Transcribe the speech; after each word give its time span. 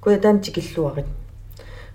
kuatan 0.00 0.40
tikilluarit 0.40 1.06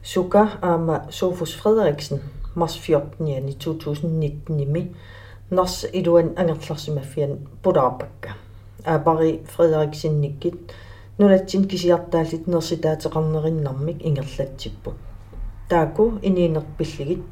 suka 0.04 0.48
aama 0.62 1.02
Sofus 1.10 1.58
Frederiksen 1.58 2.22
mars 2.56 2.80
14 2.90 3.28
jani 3.34 3.58
2019 3.66 4.56
nimi. 4.56 4.92
Nars 5.52 5.86
iluan 5.94 6.34
angerlarsimaffian 6.36 7.38
pulaarpakka 7.62 8.30
aapari 8.86 9.44
Frederiksen 9.46 10.22
nikkit 10.22 10.74
nunatsin 11.18 11.68
kisiartaallit 11.68 12.48
nersitaateqarnerinnarmik 12.48 14.06
ingerlatsipput 14.06 14.96
taaku 15.70 16.14
iniinerpilligit 16.22 17.24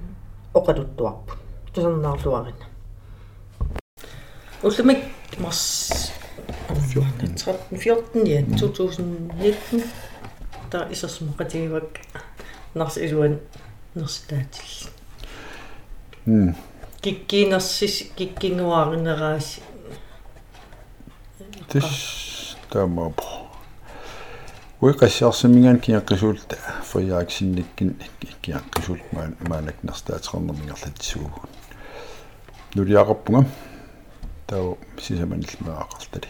oqaluttuarput 0.54 1.38
tusarnaarluarina 1.74 2.66
ullumik 4.64 5.02
mars? 5.40 6.14
14 6.94 7.54
14 7.78 8.28
ja 8.30 8.42
2019 8.58 10.13
der 10.74 10.92
исерсумақатигивак 10.92 12.00
нарс 12.74 12.98
илуан 12.98 13.40
нерситаатил 13.96 14.90
м 16.26 16.56
киккинерсис 17.02 17.96
киккингуааринерааси 18.18 19.62
тис 21.70 22.58
тамап 22.72 23.22
уиқассиарсимигаан 24.82 25.80
киаққисуулта 25.86 26.58
фриааксинниккин 26.90 27.90
киаққисуулт 28.44 29.06
маан 29.14 29.38
маанак 29.50 29.78
нерстаатеқарнермингерлатсуугун 29.84 31.50
нулиақарпунга 32.76 33.46
таа 34.48 34.76
сисаманиллмаақартали 34.98 36.30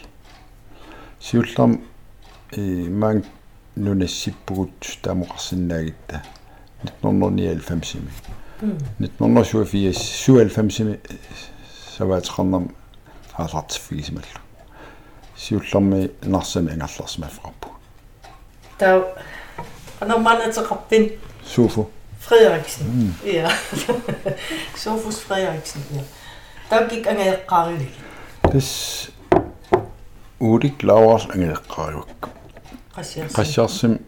сиуллам 1.20 1.80
и 2.52 2.88
маан 2.88 3.24
нунассиппугут 3.76 4.70
таамоқарсинаагитта 5.02 6.22
1995 7.02 8.02
1987 8.98 9.92
97 9.92 10.98
саваатеқарнам 11.96 12.70
аалартиффигисималлу 13.36 14.40
сиулларми 15.36 16.10
нарсами 16.22 16.72
ангерларсимаффарпу 16.72 17.68
таа 18.78 19.14
анаманатеқарпин 20.00 21.12
суфу. 21.44 21.90
Frederiksen 22.20 23.14
ja 23.24 23.50
Sofus 24.76 25.20
Frederiksen 25.20 25.82
ja 25.92 26.02
тагик 26.70 27.06
ангаеққарили 27.06 27.88
тас 28.42 29.10
уулик 30.40 30.82
лауарс 30.82 31.26
ангеэққаруак 31.34 32.28
qassiarsim 32.94 33.98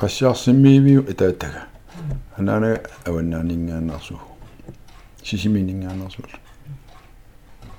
qassiarsimmiiviu 0.00 1.04
itaataga 1.12 1.62
anaana 2.38 2.68
avannaaninngaanarsu 3.08 4.14
sisiminingaanarsul 5.22 6.30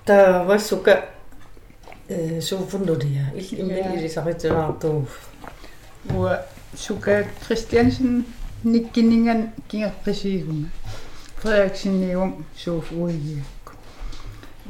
ta 0.05 0.17
vassuka 0.47 0.93
suufunnulia 2.39 3.25
illimmilisaritilaartuu 3.35 5.07
уа 6.15 6.37
сука 6.75 7.23
кристиансен 7.47 8.25
никкининган 8.63 9.41
кингерписигунга 9.67 10.69
фреаксинниум 11.41 12.45
сууф 12.63 12.91
уигиакку 12.91 13.73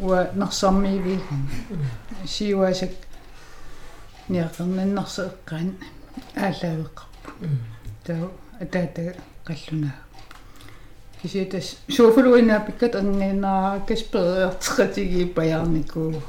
уа 0.01 0.27
нарсармиивигунга 0.33 1.53
сиуасак 2.25 2.91
ниақарнаннарсеэккаан 4.30 5.69
ааллавеқарпу 6.35 7.47
таа 8.05 8.30
атаата 8.61 9.16
қаллунаа 9.47 9.95
киситас 11.21 11.77
сууфулуинаа 11.89 12.66
пиккат 12.66 12.95
ангинаа 12.95 13.80
каспериартеқатиги 13.87 15.26
паярникуу 15.33 16.21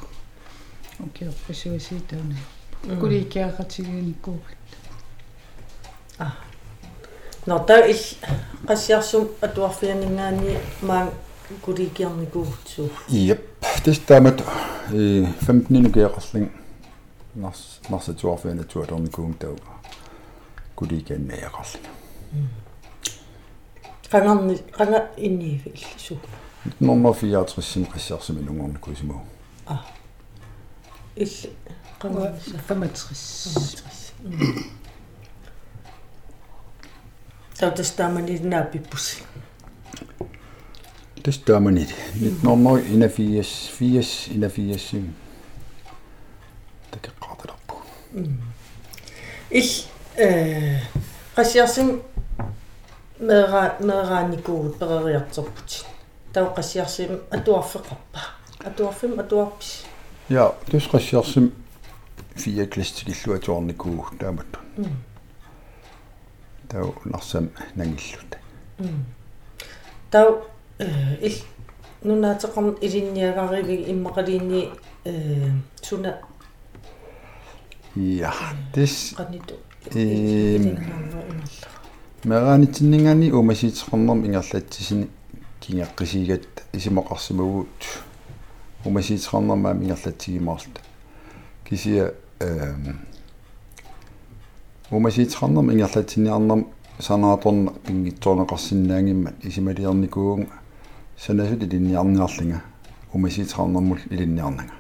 окей 1.05 1.29
пасуаситауна 1.47 2.37
куликиақатигиниккуукат 3.01 4.57
а 6.19 6.33
нота 7.47 7.87
ил 7.87 8.03
qassiarsum 8.69 9.29
atuarfianingaani 9.43 10.57
maan 10.83 11.11
kulikiarnikuutsuu 11.63 12.91
иеп 13.09 13.41
тестамат 13.85 14.41
э 14.93 15.25
15 15.47 15.83
нукеқарлин 15.85 16.60
нарс 17.36 17.80
нарсатуарфиана 17.90 18.64
туалерникуум 18.64 19.34
тау 19.34 19.58
куликааннааяқарлина 20.76 21.90
qangarni 24.12 24.56
qanga 24.78 25.00
inniivi 25.18 25.70
illisu 25.70 26.18
норма 26.80 27.10
64 27.14 27.86
qassiarsimi 27.94 28.42
нунгорникуусимау 28.48 29.22
а 29.66 29.76
илли 31.16 31.50
qanga 32.00 32.34
65 32.70 34.16
таутастааманилнаа 37.60 38.64
пиппуси 38.64 39.24
тестаманит 41.24 41.90
норма 42.44 42.80
ина 42.80 43.10
4 43.10 43.44
ил 48.13 49.71
э 50.17 50.79
qassiarsim 51.37 52.03
мера 53.19 53.77
мерааникуут 53.81 54.79
перериартерпут 54.79 55.87
тау 56.33 56.55
qassiarsim 56.55 57.21
атуарфеқарпа 57.31 58.21
атуарфим 58.65 59.21
атуарпис 59.21 59.85
я 60.29 60.53
тус 60.71 60.89
qassiarsim 60.89 61.53
фия 62.35 62.67
кластикиллуа 62.67 63.39
туарникуу 63.39 64.07
таамат. 64.19 64.47
Тау 66.69 66.95
нарсам 67.05 67.51
нангиллута 67.75 68.39
тау 70.11 70.45
ил 70.79 71.35
нунаатеқарн 72.03 72.79
илинниагаривиг 72.81 73.89
иммақалиинни 73.89 74.71
э 75.05 75.51
тис 77.95 79.15
qannitu 79.17 79.55
э 79.95 80.59
мераанитсиннингани 82.25 83.33
умасиитеқарнерм 83.33 84.25
ингерлатсисини 84.27 85.09
кингаққисигат 85.61 86.47
исимоқарсимагуут 86.73 87.81
умасиитеқарнермаа 88.85 89.75
ингерлатсигимаарлта 89.75 90.81
кисия 91.65 92.15
э 92.39 92.75
умасиитеқарнерм 94.91 95.73
ингерлатсинниарнерм 95.73 96.67
санааторна 97.01 97.73
пингитсоонеқарсинаангиммат 97.87 99.35
исималиерникууг 99.43 100.47
санасут 101.19 101.63
илинниарниарлинга. 101.63 102.63
Умасиитеқарнермул 103.13 103.99
илинниарнага 104.11 104.75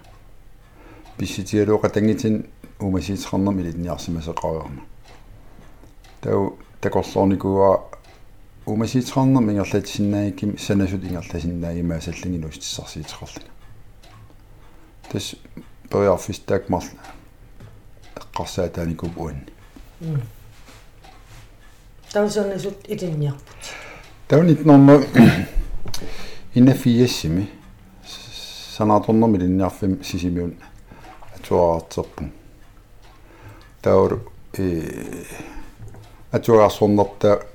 писситиалуоқа 1.21 1.91
тангитин 1.91 2.47
умасиитеқарнерм 2.81 3.61
илинниарсимасеқариорна 3.61 4.83
тау 6.21 6.59
такорлорникуа 6.81 7.83
умасиитеқарнерм 8.67 9.51
ингерлатсинаагикким 9.51 10.59
санасут 10.59 11.05
ингерласиннаагимаа 11.05 12.01
саллингилу 12.01 12.49
истиссарсиитеқарлинга 12.49 13.51
тас 15.11 15.35
периарфистаак 15.91 16.69
марла 16.69 16.91
эққарсаатааникуп 18.17 19.17
уанни 19.19 19.47
таусернасут 22.13 22.77
илинниарпут 22.89 23.61
таунит 24.29 24.65
норма 24.65 25.03
инафиассими 26.55 27.49
санааторнерми 28.77 29.39
линниарфим 29.39 30.03
сисимиун 30.05 30.57
атуаартерпун 31.37 32.33
таур 33.83 34.21
э 34.59 35.25
атуаарсорнерта 36.33 37.47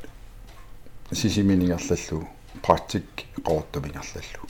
сисиминингерллу 1.11 2.27
практик 2.61 3.05
qoottamiнгерллу 3.43 4.47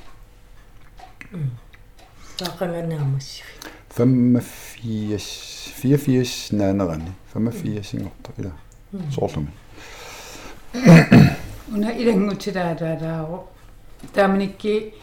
таақанганаамассиви 2.37 3.49
85 3.97 5.73
84 5.83 6.55
наанерани 6.57 7.11
85 7.33 7.85
сингорта 7.85 8.31
ила 8.37 8.51
соорлуми 9.13 9.51
уна 11.73 11.89
илангутилаалаалааро 12.01 13.39
тааманикки 14.13 14.93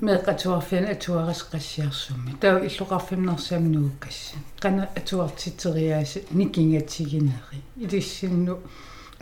меэқатуарфиан 0.00 0.86
атуарисқассиарсумми 0.94 2.32
таа 2.40 2.60
иллоқарфимнерсаамнууккасса 2.66 4.36
қана 4.60 4.88
атуартитериааси 4.96 6.24
никингатсигинери 6.30 7.60
илиссинну 7.76 8.58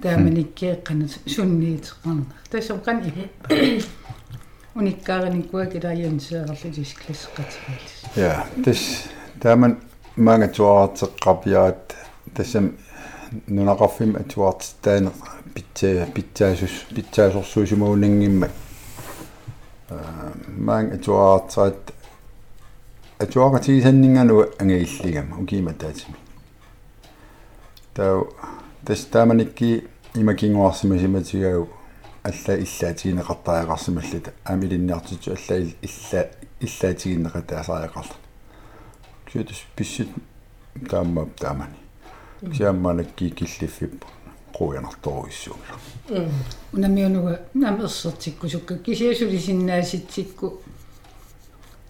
тааманиккеэққана 0.02 1.06
сунниитеқарнер 1.26 2.26
тасом 2.50 2.78
қан 2.86 3.02
иппа 3.08 3.54
униккаарникуа 4.78 5.66
килаянсеэрлитис 5.66 6.94
классеқатигалис 7.00 7.94
ja 8.16 8.46
тас 8.64 9.10
тааман 9.42 9.80
маангатуаратеққарпиаат 10.16 11.96
тассам 12.34 12.76
нунақарфим 13.48 14.16
атуартитаане 14.16 15.10
питсаа 15.54 16.06
питсаасус 16.14 16.86
питсаасорсуусумаунангиммак 16.94 18.50
маан 19.90 20.92
атуаартаат 20.92 21.92
атуақатигисаннингану 23.18 24.46
ангаиллигама 24.58 25.38
укима 25.42 25.72
таатими 25.72 26.16
таа 27.94 28.24
тас 28.84 29.04
тааманикки 29.04 29.88
имакингуарсима 30.14 30.98
симатигау 30.98 31.68
алла 32.22 32.54
иллаатигинеқартаақарсималлата 32.64 34.32
амилинниартиту 34.44 35.30
алла 35.30 35.58
илла 35.60 36.30
иллаатигинеқатаасаақарла 36.60 38.16
кютус 39.32 39.64
писсит 39.76 40.08
тааммап 40.88 41.36
таамани 41.36 41.76
киамманакки 42.52 43.30
киллиффип 44.60 45.00
quujanartoruissuumila 45.04 46.28
унамиунуга 46.72 47.40
намерсертиккусукка 47.54 48.78
кисиасулисиннааситсикку 48.78 50.60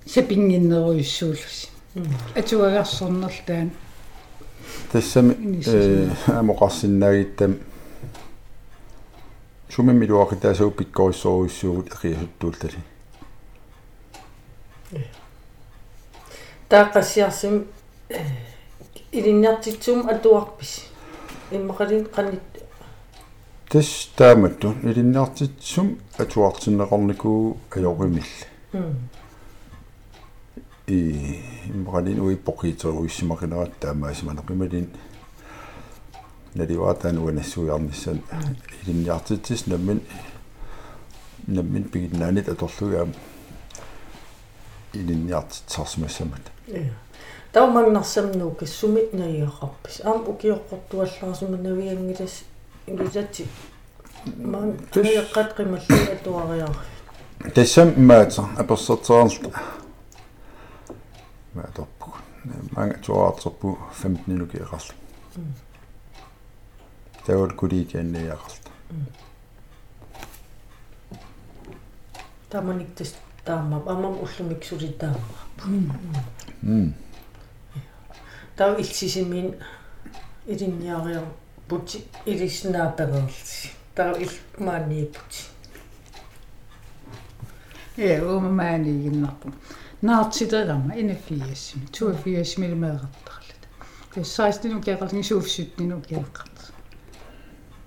сапингиннеруйссууллуси 0.07 1.69
атуагарсорнерлаан 2.37 3.71
тассами 4.93 5.63
э 5.67 6.11
амоқарсиннаагиттам. 6.27 7.59
Сумиммилуақитаасуу 9.69 10.71
пиккориссоруйссуугут 10.71 11.89
эқиасуттуултали 11.95 12.79
таақассиарсим 16.69 17.67
илинниартитсуум 19.13 20.09
атуарпис. 20.09 20.91
Иммақалин 21.51 22.07
қанит 22.07 22.50
тас 23.71 24.11
тааматту 24.17 24.75
илинниартитсум 24.83 25.99
атуартиннеқарникуу 26.19 27.57
ажоримилла 27.71 28.25
и 30.89 31.39
иммақалин 31.69 32.19
уиппоқиитеруиссимақинерат 32.19 33.71
таамаасиманеқималин. 33.79 34.91
Наливаатаан 36.55 37.19
уанассуиарнisсан 37.19 38.23
илинниартитсис 38.83 39.69
наммин 39.69 40.01
наммин 41.47 41.85
пигиннаанит 41.85 42.49
аторлугаам 42.49 43.15
илинниартитсарсимассамат 44.95 46.43
таумагнарсамнуу 47.53 48.51
киссумит 48.51 49.13
наиақарпис 49.13 50.01
аам 50.03 50.25
укиоққортуаллаарсума 50.27 51.57
ингисати 52.87 53.49
маан 54.37 54.77
таиаққат 54.93 55.55
қималли 55.57 56.13
атуариар 56.15 56.77
тассам 57.55 57.95
маата 57.97 58.43
аперсертернерт 58.57 59.55
маатоппу 61.55 62.15
манга 62.77 62.99
туаартерпу 62.99 63.79
15 64.03 64.27
минут 64.27 64.55
иақарла 64.55 64.95
тавал 67.27 67.51
кулиикианниақарта 67.51 68.71
таманиктас 72.51 73.15
таама 73.45 73.83
амам 73.87 74.19
уллумик 74.25 74.65
сулитаама 74.65 75.21
м 76.63 76.95
тав 78.57 78.79
илсисимин 78.79 79.55
илинниариар 80.47 81.25
пути 81.71 81.99
илиснааперерси 82.27 83.69
тав 83.95 84.21
ил 84.25 84.33
маанниипути 84.67 85.41
е 87.97 88.23
уумаанигиннарпу 88.23 89.49
наартитерама 90.03 90.93
инафиассими 91.03 91.87
туафиассими 91.95 92.69
меэқартарлата 92.85 93.67
кэ 94.13 94.25
16 94.25 94.75
укеқарлни 94.79 95.23
сууфсуттину 95.23 95.99
укеққарт 96.01 96.59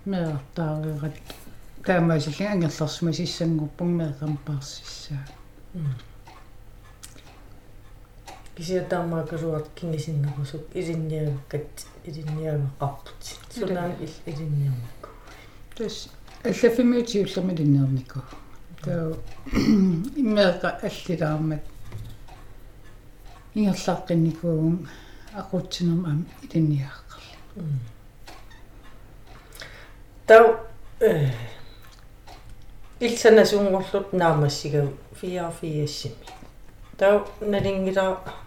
меэртаарерат 0.06 1.18
таамаасилли 1.86 2.46
ангерлэрсума 2.54 3.12
сиссангорпун 3.14 3.92
меэқампаарсиссаа 4.00 5.26
кисиатаамаакалуат 8.56 9.68
кингисиннерусук 9.76 10.64
илинниагаккат 10.74 11.86
илинниагақарпут 12.08 13.22
сунаан 13.54 13.92
ил 14.04 14.14
илинниармакку 14.26 15.10
тас 15.76 16.10
аллафимиутиуллерми 16.44 17.54
линнернику 17.60 18.20
таа 18.84 19.14
иммеэқа 20.22 20.70
аллилаармат 20.88 21.64
ингерлааққинникуун 23.56 24.88
aqutsinum 25.40 26.06
am 26.12 26.20
iliniaqqarli 26.44 27.36
тав 30.28 30.46
э 31.00 31.32
илсанасуунгорлут 33.00 34.14
наамассигав 34.14 34.90
фиафиассими 35.20 36.16
тав 36.98 37.30
налингила 37.42 38.20
э 38.26 38.43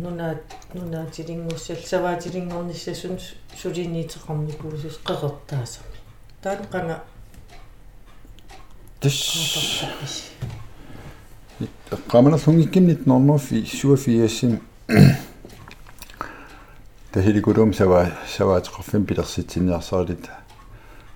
нуна 0.00 0.38
нуна 0.74 1.06
тилингуссал 1.06 1.76
саваатилингорниссасун 1.76 3.18
сулиниитеқарникуусус 3.60 5.00
қеқертаасами 5.04 5.96
таан 6.42 6.58
қанга 6.70 7.00
тис 9.00 10.30
qamanasungikkimnit 12.08 13.06
nornerfi 13.06 13.66
suafiassim 13.66 14.60
tahilikulum 17.12 17.74
sava 17.74 18.06
savaatiqarfim 18.36 19.06
pilersitsiniarsaalit 19.06 20.30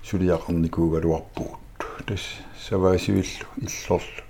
suliaqarnikuugaluarpuut 0.03 1.79
tas 2.05 2.23
savaasivillu 2.67 3.47
illorlu 3.65 4.21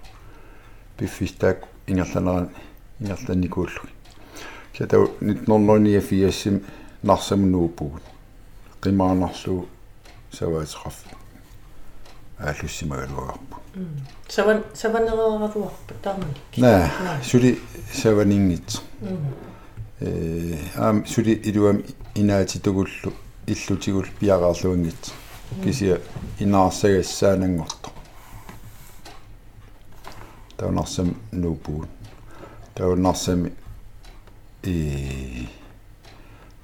piffistaak 4.88 4.88
ingerlaneran 4.88 4.88
ingerlannikuullu 4.88 4.88
kiatau 4.88 5.08
nitnornerniafiassim 5.22 6.60
narsamunuupuut 7.04 8.02
qimaanarlu 8.82 9.68
savaatiqarfi 10.32 11.16
ааллуссимагалуарпу 12.40 13.56
саван 14.30 14.64
саванерераруарпа 14.74 15.94
таамани 16.02 16.36
наа 16.58 16.90
сули 17.24 17.60
саванингит 17.94 18.82
э 20.02 20.58
аам 20.76 21.06
сули 21.06 21.34
илуам 21.44 21.84
инаатитугуллу 22.16 23.14
иллутигул 23.48 24.06
пиараарлуангит 24.20 25.14
кисия 25.64 26.02
инаарсагассаанангорто 26.40 27.90
таунарсам 30.58 31.16
нуупуут 31.32 31.90
таунарсами 32.76 33.54
э 34.64 35.46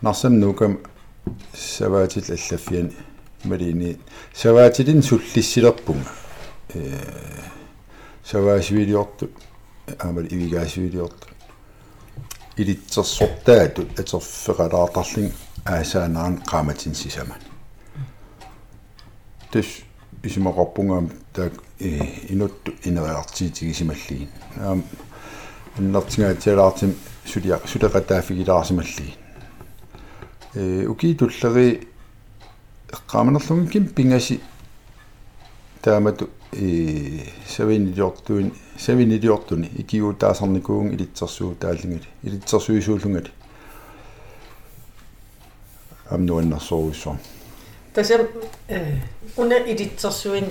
нарсам 0.01 0.39
нукам 0.39 0.79
саваатил 1.53 2.23
аллаффиани 2.29 2.91
малини 3.43 3.97
саваатилин 4.33 5.01
суллиссилерпунга 5.03 6.09
э 6.73 6.99
саваасивилиорту 8.23 9.29
аамал 9.99 10.25
ивигаасивилиорту 10.25 11.27
илитсерсортаатут 12.57 13.99
атерфеқалаартарлин 13.99 15.31
аасаанаан 15.65 16.41
qaamatin 16.51 16.93
сисаман 16.93 17.41
тэс 19.51 19.67
исимақарпунгаам 20.23 21.09
таак 21.33 21.53
э 21.79 21.89
инутту 22.29 22.73
инериартиитигисималлиин 22.83 24.29
аам 24.57 24.83
иннартингаатиалаартим 25.77 26.95
сулиа 27.27 27.59
сулеқатаафигилаарсималлиин 27.65 29.13
э 30.55 30.85
укиитуллери 30.87 31.87
эққааманерлугикким 32.89 33.87
пингаси 33.87 34.39
таамату 35.81 36.29
и 36.53 37.23
савинилиортуин 37.47 38.53
савинилиортуни 38.77 39.69
икиутаасарникуун 39.77 40.93
илитсерсуу 40.93 41.55
тааллингали 41.55 42.07
илитсерсуисуулунгали 42.23 43.31
амнуаннарсоруссоо 46.09 47.17
тасам 47.93 48.27
э 48.69 48.99
уна 49.35 49.57
илитсерсуин 49.57 50.45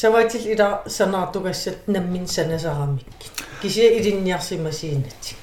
саватил 0.00 0.46
ила 0.46 0.82
санаартугассат 0.86 1.88
наммин 1.88 2.28
санасарамикки 2.28 3.30
кися 3.60 3.82
илинниарсимасиинати 3.98 5.34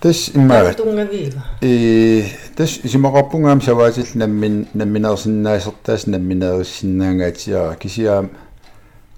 тас 0.00 0.30
иммаават 0.34 0.76
тунгавиива 0.76 1.42
э 1.60 2.22
тас 2.56 2.78
исимақарпунгаам 2.84 3.60
саваатил 3.60 4.06
наммин 4.14 4.68
намминерсиннаасертаас 4.72 6.06
намминериссиннаангаатиара 6.06 7.74
кисиаам 7.74 8.30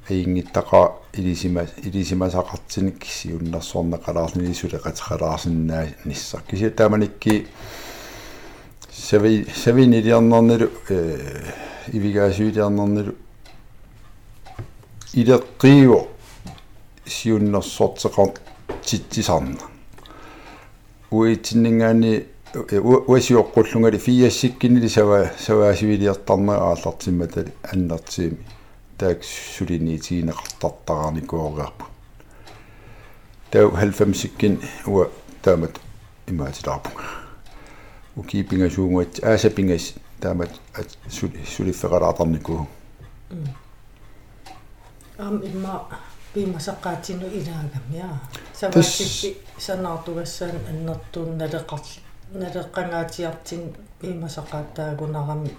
аингиттаqa 0.08 0.92
илисима 1.12 1.66
илисимасақартиник 1.82 2.98
кисиуннарсуорнеқалаарнили 3.04 4.54
сулеқатеқалаарсиннаа 4.54 5.88
ниссар 6.06 6.40
кися 6.48 6.70
тааманикки 6.70 7.48
сави 8.90 9.46
савинилиарнернилу 9.62 10.70
э 10.88 11.18
ивигаасуилиарнернилу 11.92 13.14
илеққиу 15.14 16.08
сиуннерсортеқар 17.06 18.34
титсисарна 18.84 19.58
уитсиннгаани 21.10 22.26
уасиоққуллунгали 22.54 23.98
фиассиккинили 23.98 24.88
сава 24.88 25.30
саваасивилиартарнера 25.38 26.72
ааллартимматали 26.72 27.52
аннартиими 27.62 28.38
таак 28.98 29.24
сулиниитигинеқартартарааникуориарпу 29.24 31.84
тау 33.50 33.70
90-сиккин 33.70 34.60
уа 34.86 35.08
таамат 35.42 35.80
имаатилаарпунга 36.26 37.02
укипингасуунгуат 38.16 39.20
аасапингас 39.22 39.94
таамат 40.20 40.50
сулиффеқалаартарникуу 41.56 42.66
ам 45.26 45.36
имма 45.48 45.74
пимасаққаатину 46.34 47.26
илаагамиа 47.38 48.10
саваатиппи 48.60 49.30
санаартугассаан 49.66 50.56
аннертуун 50.70 51.30
налеқарли 51.42 51.98
налеққангаатиартин 52.42 53.62
пимасаққааттаагунарами 54.00 55.52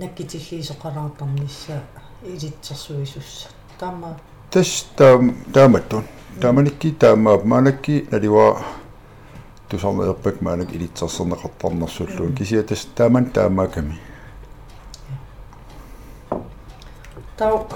наккитиллиисоқалаартарнisса 0.00 1.76
илитсерсуисусса 2.22 3.48
таама 3.78 4.10
тас 4.50 4.86
таам 4.96 5.36
тааматтун. 5.52 6.04
Тааманикки 6.40 6.90
таамаа 6.92 7.38
маанакки 7.44 8.06
налива 8.10 8.62
тусарнеерпак 9.68 10.40
маанак 10.40 10.72
илитсерсернеқартарнерсуллуун 10.74 12.34
кисиа 12.36 12.62
тас 12.62 12.86
тааман 12.94 13.30
таамааками. 13.30 13.98
Тау 17.36 17.68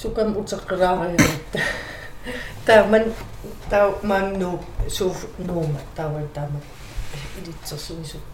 сукам 0.00 0.36
утеққилаариаритта 0.36 1.60
тааман 2.66 3.04
тау 3.70 3.94
мангну 4.02 4.60
суф 4.88 5.26
нуума 5.38 5.80
тава 5.96 6.22
таама 6.34 6.60
илитсерсуисут 7.38 8.28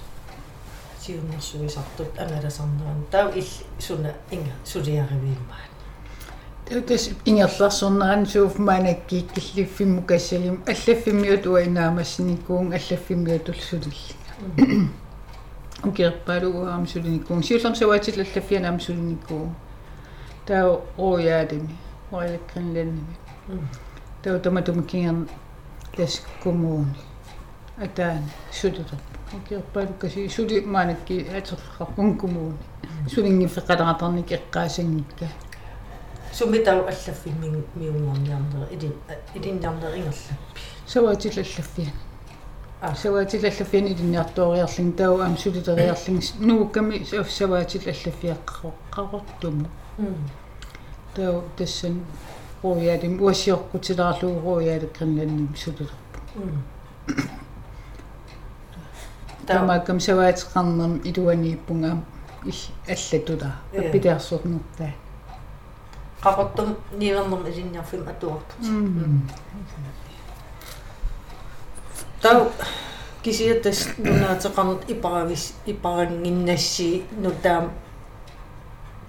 сиуннэрсуисартут 1.01 2.19
ангаласарнеран 2.19 3.05
тау 3.11 3.31
ил 3.35 3.47
суна 3.79 4.13
инга 4.31 4.53
сулиаривииммаа 4.65 5.65
Тэс 6.67 7.11
ингерларсорнеран 7.25 8.27
сууф 8.27 8.59
маанакки 8.59 9.21
киллиффимму 9.35 10.03
кассагим 10.03 10.63
аллаффиммиут 10.67 11.47
уинаамассиникуун 11.47 12.73
аллаффиммиут 12.73 13.49
улсулилли 13.49 14.91
укерпалуаам 15.83 16.87
сулиникуун 16.87 17.43
сиуллерсаваатил 17.43 18.21
аллаффианаам 18.21 18.81
сулиникуу 18.81 19.55
таа 20.47 20.81
ояадими 20.99 21.77
оялаккринланними 22.13 23.17
таа 24.23 24.39
таматумкингер 24.39 25.29
лас 25.99 26.23
коммууни 26.43 26.95
атаан 27.79 28.25
сулитер 28.53 28.99
укерпалукаси 29.37 30.29
сули 30.29 30.61
маанакки 30.61 31.27
атерфақарпун 31.39 32.19
коммууни 32.19 32.59
сулингиффеқаларатарник 33.09 34.31
эққаасангикка 34.39 35.29
сумитау 36.33 36.81
аллаффимми 36.83 37.65
миунгорниарнер 37.75 38.69
илин 38.71 38.95
илиннарнерингерлаппи 39.35 40.61
саваатил 40.87 41.33
аллаффиана 41.33 42.97
саваатил 42.97 43.45
аллаффиани 43.45 43.93
илинниартуориарлин 43.93 44.93
тау 44.93 45.21
аам 45.21 45.39
сулитериарлин 45.39 46.21
нуукками 46.39 47.05
саваатил 47.29 47.83
аллаффиаққақортуму 49.99 50.45
тау 51.15 51.45
тассан 51.57 52.05
рояалим 52.63 53.23
уассиоркутилаарлуу 53.23 54.41
рояалаккринланним 54.45 55.55
сулилерпу 55.57 56.19
таамааккам 59.47 60.01
саваатеқарнерм 60.01 61.01
илуанииппунгаам 61.05 62.05
ил 62.45 62.55
аллатула 62.89 63.53
аппилиарсорнертаа 63.73 64.93
qaqortum 66.23 66.77
niivernerm 66.99 67.47
ilinniarfim 67.47 68.03
atuarput 68.09 68.61
tau 72.23 72.51
kisiatas 73.23 73.89
nunaatеqarnut 73.99 74.83
iparavis 74.89 75.55
iparanginnassi 75.67 77.05
nutaam 77.23 77.71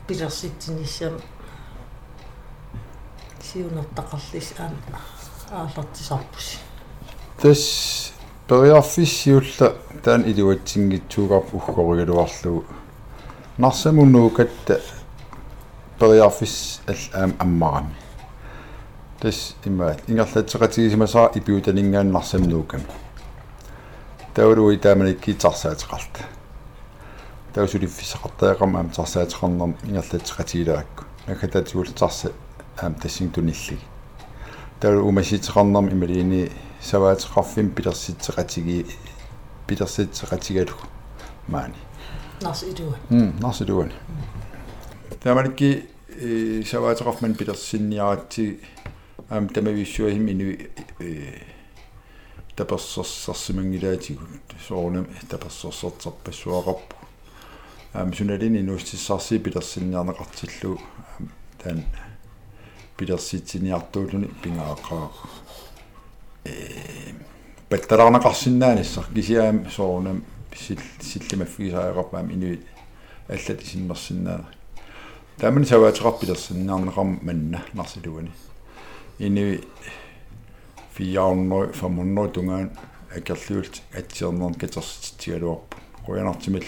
pilersitsinissam 0.07 1.17
siunertaqarlis 3.47 4.53
aan 4.59 4.75
ааллартисарпус 5.51 6.47
тас 7.41 7.63
периарфиссиулла 8.47 9.67
таан 10.03 10.21
илуатсингитсуугарп 10.31 11.53
уггоригалуарлугу 11.53 12.65
нарсамуннуукатта 13.57 14.81
периарфис 15.99 16.81
аллаам 16.87 17.33
аммарами 17.39 17.95
тас 19.19 19.55
имаат 19.65 19.99
ингерлатсеқатигисимасаа 20.09 21.31
ипиутанингааннарсамнууками 21.35 22.85
таулуи 24.33 24.77
тааманикки 24.77 25.33
тарсаатеқарта 27.55 28.57
таусулиффисақартаақарма 28.59 28.79
аам 28.79 28.89
тарсаатеқарнерм 28.89 29.75
ингерлатсеқатигилаакку 29.83 31.05
накататигул 31.27 31.85
тарса 31.85 32.31
аам 32.77 32.95
тассин 32.95 33.31
туниллиги 33.31 33.79
таулу 34.79 35.07
умаситеқарнерм 35.09 35.89
ималиини 35.91 36.51
саваатеқарфим 36.81 37.69
пилерситсеқатиги 37.69 38.85
пилерситсеқатигалу 39.67 40.75
маани. 41.47 41.75
Нарс 42.41 42.63
илуа 42.63 42.97
м 43.09 43.33
нарс 43.39 43.61
илуани 43.61 43.93
тааманикки 45.23 45.89
саваатеқарфман 46.65 47.35
пилерсинниаратти 47.35 48.59
аам 49.29 49.47
тамависсуахим 49.49 50.27
инуи 50.29 50.69
таперсерсарсимангилаатигу 52.55 54.23
соорнам 54.67 55.07
таперсерсертарпассуақарпу 55.29 57.04
аам 57.95 58.13
суналини 58.13 58.61
нуустиссарси 58.61 59.39
пилерсинниарнеқартиллу 59.39 60.79
таан 61.63 61.83
пилерситсиниартуулуни 62.97 64.27
пингаақаа 64.43 65.11
э 66.43 67.13
патталаарнеқарсиннааниссар 67.69 69.05
кисиаам 69.15 69.71
соорнам 69.71 70.25
сил 70.53 70.79
силлимаффигисааеқарпаам 70.99 72.33
инуи 72.33 72.59
аллати 73.29 73.65
синнерсиннаана 73.65 74.49
таамани 75.37 75.65
саваатеқарпилерсиннаарнеқарм 75.65 77.19
манна 77.21 77.63
нарсилуани 77.73 78.31
инуи 79.19 79.63
фиаунно 80.95 81.71
фамунно 81.71 82.27
тунгаан 82.27 82.71
акерлиулт 83.15 83.81
атсиернерн 83.93 84.53
катерситсигалуарпу 84.53 85.77
қуянартимал 86.05 86.65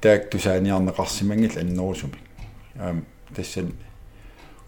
таак 0.00 0.30
тусааниарнеқарсимангил 0.30 1.58
аннерусуми 1.58 2.18
аам 2.78 3.04
тассан 3.34 3.72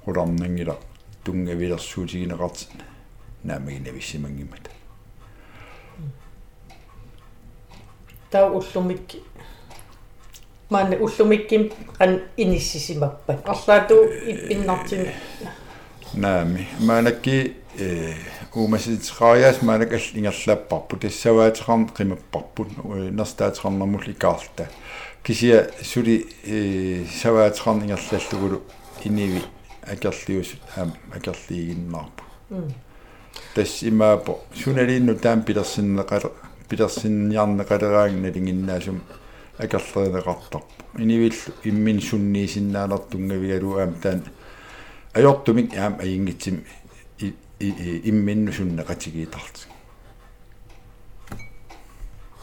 хуларнангила 0.05 0.79
тунгавилерсуутигинеқарт 1.25 2.69
наамагинависсимангиммат 3.45 4.71
таа 8.31 8.51
уллумик 8.51 9.17
маана 10.71 10.97
уллумикким 10.97 11.73
ан 11.99 12.23
иниссисимаппат 12.37 13.49
арлаату 13.49 13.95
иппиннартими 14.33 15.15
наами 16.15 16.67
маанакки 16.81 17.57
э 17.79 18.15
уумаситеқариас 18.55 19.63
маанак 19.63 19.93
алл 19.93 20.09
ингерлааппарпу 20.15 20.97
тассаваатеқарн 20.97 21.89
қимаппарпут 21.97 22.69
нерстаатеқарнэрмул 23.19 24.11
икаарта 24.11 24.69
кисия 25.23 25.71
сули 25.83 26.27
э 26.45 27.05
саваатеқарн 27.23 27.83
ингерлаллугулу 27.83 28.63
иниви 29.05 29.43
акерлиус 29.83 30.55
аам 30.77 30.93
акерлиигиннаарпу 31.15 32.25
тас 33.55 33.83
имаапо 33.83 34.41
суналиинну 34.55 35.15
таам 35.17 35.43
пилерсиннеқала 35.43 36.33
пилерсинниарнеқалераагна 36.69 38.31
лингиннаасум 38.31 39.01
акерлеринеқартарпу 39.59 40.65
инивиллу 40.99 41.55
иммин 41.65 42.01
сунниисиннаалертунгавигалу 42.01 43.79
аам 43.79 43.95
таан 44.03 44.23
ajortumik 45.15 45.75
aam 45.75 45.95
aingitsim 46.01 46.65
имминну 47.61 48.53
суннеқатигиитарт 48.53 49.69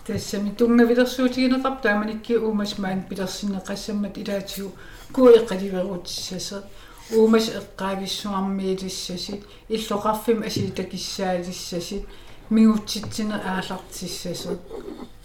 тассами 0.06 0.52
тунгавилерсуутигинеқар 0.52 1.76
тааманикки 1.82 2.34
уумас 2.34 2.78
маан 2.78 3.04
пилерсинеқассаммат 3.10 4.18
илаатигу 4.18 4.72
куиққаливерутиссаса 5.14 6.64
уумас 7.12 7.50
эққаависсуармиилиссасит 7.50 9.42
иллоқарфим 9.70 10.46
асиитакиссаалиссасит 10.46 12.06
мигутситсине 12.50 13.36
аалартиссасут 13.36 14.60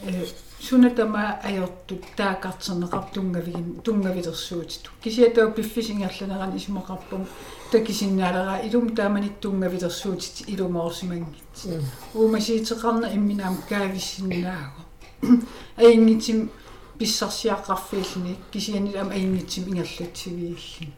э 0.02 0.26
сунатама 0.60 1.40
ajortut 1.42 2.04
таакартернеқар 2.16 3.04
тунгавигин 3.14 3.80
тунгавилерсуутиту 3.84 4.90
кисиатаа 5.02 5.50
пиффисингерланеран 5.50 6.56
исмақарпум 6.56 7.26
такисиннаалера 7.70 8.60
илум 8.66 8.94
тааманик 8.94 9.38
тунгавилерсуутит 9.40 10.48
илумоорсимангит 10.48 11.56
уумасиитеқарна 12.14 13.14
имминаам 13.14 13.56
каависсиннаагу 13.68 14.82
аингитсим 15.76 16.50
писсарсиаққарфииллни 16.98 18.36
кисианил 18.52 18.98
ам 18.98 19.10
аингитсим 19.10 19.64
ингерлатсивииллни 19.68 20.92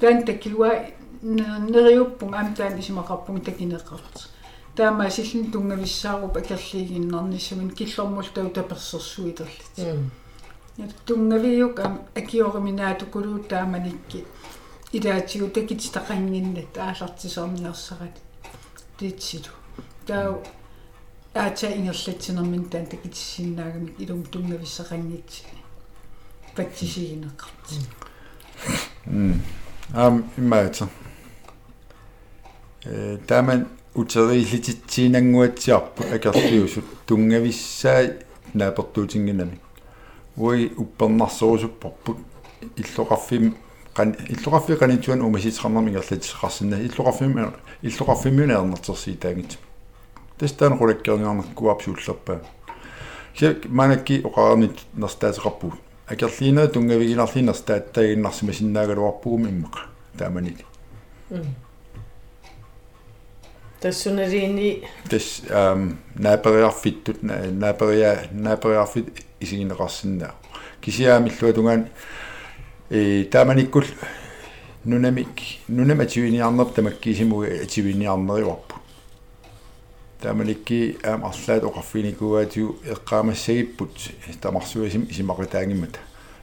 таан 0.00 0.24
такилуа 0.24 0.86
нериуппун 1.22 2.34
ам 2.34 2.54
таан 2.54 2.78
исмақарпун 2.78 3.40
такинеқарт 3.40 4.28
таама 4.76 5.10
силлин 5.10 5.50
тунгависсааруп 5.50 6.36
акерлигиннарниссамин 6.36 7.70
киллормул 7.70 8.24
тау 8.34 8.50
таперсерсуитерлит 8.50 9.76
я 10.78 10.88
тунгавиук 11.06 11.80
ам 11.80 12.00
акиориминаатукулуу 12.14 13.40
тааманикки 13.40 14.24
илаатигу 14.92 15.48
такититақангиннат 15.48 16.76
аалартисорниарсарат 16.76 18.16
титсилу 18.98 19.52
тау 20.06 20.42
аача 21.34 21.70
ингерлатсинермин 21.70 22.68
таан 22.68 22.86
такитиссиннаагамик 22.86 24.00
илум 24.00 24.22
тунгависсақангитси 24.32 25.44
паттисигинеқарт 26.54 27.66
м 29.06 29.40
ам 29.94 30.30
имаата 30.36 30.88
э 32.84 33.18
таман 33.26 33.68
утерииллититсиинангуатсиарпу 33.94 36.02
акерлиусут 36.14 36.84
тунгависсаа 37.06 38.16
наапертуутингинами 38.54 39.58
уи 40.36 40.72
уппернарсорусуппарпут 40.76 42.18
иллоқарфим 42.76 43.56
qan 43.94 44.16
иллоқарфи 44.28 44.76
qanituan 44.76 45.20
умаситеқарнарми 45.20 45.90
ингерлатисеқарсина 45.90 46.76
иллоқарфими 46.86 47.52
иллоқарфимиуна 47.82 48.52
ернэртерсиитаагит 48.60 49.58
тестаан 50.38 50.78
қулаккерниарнаккуап 50.78 51.82
сууллерпаа 51.82 52.40
се 53.36 53.56
манакки 53.68 54.22
оқарнит 54.24 54.78
нерстаатеқарпу 54.94 55.72
акерлиинаа 56.06 56.68
тунгавигиларли 56.68 57.42
нерстааттаагиннарсима 57.42 58.52
синнаагалуарпугум 58.52 59.46
иммақа 59.48 59.80
тааманит. 60.18 60.64
Тассуналиини 63.80 64.84
тас 65.08 65.42
аам 65.50 65.98
наапериарфиттут 66.14 67.22
наапериа 67.22 68.28
наапериарфит 68.30 69.24
исигинеқарсинаа 69.40 70.34
кисиаамиллуа 70.80 71.52
тунгаан 71.52 71.86
э 72.92 73.24
тааманиккул 73.24 73.84
нунамик 74.84 75.40
нунама 75.66 76.04
тивиниарнер 76.04 76.66
тамаккисимуга 76.66 77.64
тивиниарнериварпу 77.64 78.76
тааманикки 80.20 80.98
аам 81.02 81.24
арлаат 81.24 81.64
оқарфиникуаатиу 81.64 82.76
эққаамассагиппут 82.84 83.96
тамарсуасим 84.42 85.06
исимақутаангиммата 85.08 86.00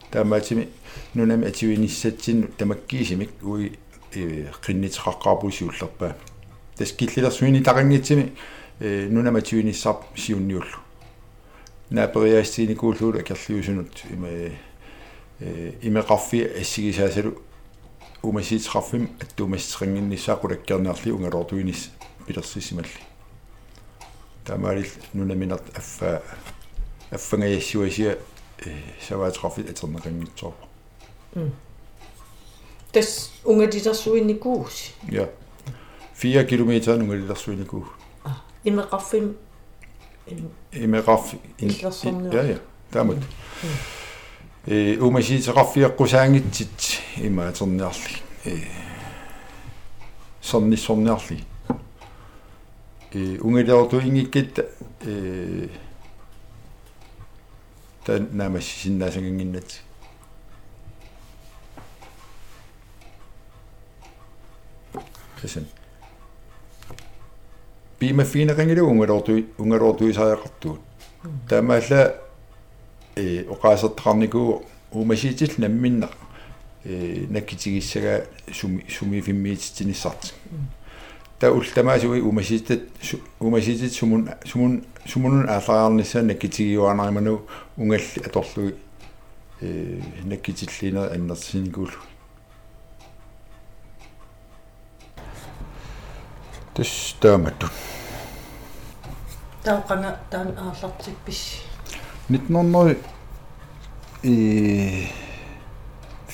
таамаатими 0.09 0.69
нунами 1.13 1.49
ативиниссатсинну 1.49 2.47
тамаккисимик 2.57 3.29
уи 3.43 3.77
э 4.15 4.47
қиннитеқаққарпусиуллерпаа 4.65 6.15
таскиллилерсуини 6.75 7.61
тақангитсими 7.61 8.31
э 8.79 9.07
нунама 9.07 9.41
тивиниссаар 9.41 9.97
сиунниуллу 10.15 10.81
наапериаастиникууллуул 11.91 13.19
акерлиусунут 13.19 14.03
има 14.09 14.27
э 14.29 14.51
имеқарфи 15.40 16.42
ассигисаасалу 16.60 17.42
умасиитеқарфим 18.22 19.10
аттуумассеқангиннissaақулаккернерли 19.20 21.10
унгалортуинис 21.10 21.90
пилерсисималли 22.26 22.88
тамаарил 24.44 24.86
нунаминерт 25.12 25.62
аффа 25.76 26.22
аффангаяссуасиа 27.10 28.18
э 28.64 28.72
саваатеқарфит 29.08 29.70
атернеқангитсоорпа 29.70 30.66
тас 32.92 33.32
унгатилерсуинникуус 33.44 34.92
я 35.08 35.28
4 36.20 36.46
km 36.46 36.96
нунгалилерсуиникуу 36.96 37.86
имеқарфим 38.64 39.36
имеқарфи 40.72 41.38
я 42.32 42.42
я 42.42 42.58
таамут 42.90 43.18
Э 44.65 44.97
умасиитеқарфиаққусаангитсит 44.99 46.69
имаатерниарли 47.17 48.17
э 48.45 48.57
сорниссорниарли 50.41 51.43
э 53.13 53.37
унгалеорту 53.39 53.99
ингиккит 53.99 54.59
э 55.01 55.69
та 58.05 58.19
намас 58.31 58.65
синнаасагангиннат 58.65 59.81
кэсэн 65.41 65.67
бима 67.99 68.23
финерингилу 68.23 68.89
унгалорту 68.89 69.43
унгалортуисаақартуут 69.57 70.79
таамаалла 71.47 72.28
э 73.19 73.43
оқаасертақарникуу 73.49 74.65
умасиитил 74.91 75.51
намминна 75.57 76.09
э 76.83 77.25
наккитигиссага 77.29 78.25
суми 78.51 78.85
суми 78.89 79.21
фиммиититсиниссарт 79.21 80.33
та 81.39 81.51
ултамаасуи 81.51 82.21
умасиитат 82.21 82.81
умасиитит 83.39 83.93
сумун 83.93 84.29
сумун 84.45 84.83
сумунун 85.05 85.49
ааллаарнissaа 85.49 86.21
наккитигиуанариману 86.21 87.41
унгалли 87.77 88.19
аторлуи 88.25 88.75
э 89.61 90.01
наккитиллиинер 90.23 91.11
аннерсиникуулу 91.13 91.99
тэс 96.73 97.15
тааматту 97.19 97.67
таақана 99.63 100.17
таан 100.31 100.55
аарлартиппис 100.57 101.68
1900 102.29 102.97
и 104.23 105.07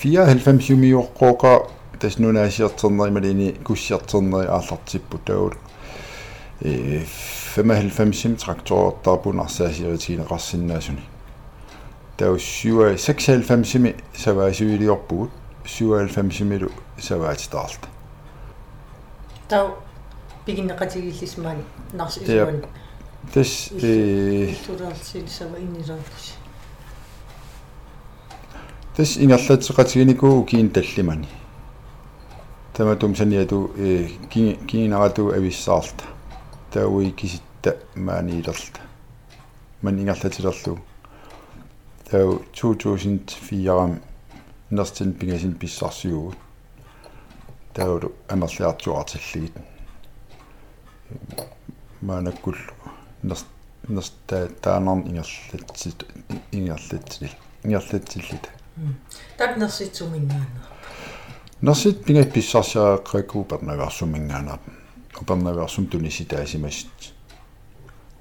94 0.04 0.60
юмиорқоока 0.70 1.70
тас 2.00 2.18
нунаасиартернерималини 2.20 3.54
куссиартернери 3.64 4.48
ааллартиппу 4.48 5.18
таул 5.18 5.54
э 6.62 7.04
95 7.56 8.38
тракторортарпун 8.44 9.40
арсаасиэритигинеқарсинаасуни 9.40 11.04
тау 12.18 12.38
96 12.38 13.96
саваасуилиорпугут 14.18 15.32
97 15.64 16.48
милу 16.48 16.72
саваатитаарлта 17.00 17.88
тау 19.48 19.76
пигиннеқатигиллисмаани 20.46 21.64
нарс 21.94 22.20
тас 23.34 23.70
э 23.72 24.54
тулаалсилсава 24.66 25.58
иннилаапус 25.60 26.34
тас 28.96 29.18
ингерлатеқатигиникуу 29.18 30.46
киин 30.46 30.70
таллимани 30.70 31.28
таматум 32.74 33.16
саниату 33.16 33.72
э 33.78 34.10
киинарату 34.30 35.32
ависсаалта 35.32 36.04
тауи 36.72 37.12
киситта 37.12 37.78
маанилерта 37.96 38.82
ман 39.82 40.00
ингерлатилерлу 40.00 40.80
тау 42.10 42.42
2004 42.54 44.02
нэрстин 44.70 45.14
пингасин 45.14 45.54
писсарсиугут 45.54 46.38
таулу 47.74 48.14
амерлиартуарталлигит 48.28 49.54
маанаккул 52.02 52.56
нерста 53.26 54.48
таанарн 54.62 55.02
ингерлатсит 55.08 56.06
ингерлатсил 56.52 57.30
ингерлатсиллита 57.64 58.50
так 59.38 59.58
нерситсумингаана 59.58 60.62
нерсит 61.62 62.04
пингас 62.06 62.28
писсарсиааққакку 62.34 63.46
пернаверсумингаанаа 63.46 64.60
пернаверсум 65.28 65.88
туниситаасимасит 65.88 67.14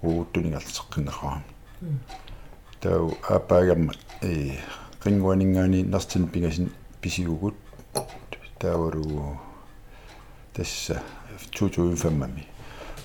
ууттунингалтеққиннераа 0.02 1.42
тау 2.80 3.16
апаагамма 3.28 3.94
э 4.22 4.58
рингуанингаани 5.04 5.82
нерстин 5.82 6.28
пингасин 6.28 6.72
писиугут 7.00 7.54
таавару 8.58 9.38
тасса 10.54 11.02
2005-ми 11.52 12.46
та 12.46 12.53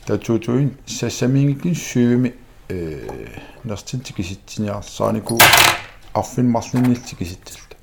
2000 0.07 0.71
сассамингикин 0.85 1.75
сюми 1.75 2.35
э 2.69 3.39
нерстин 3.63 3.99
тикиситсиниарсаанику 4.01 5.39
арфин 6.13 6.49
марлиннил 6.49 6.97
тикиситсилта 6.97 7.75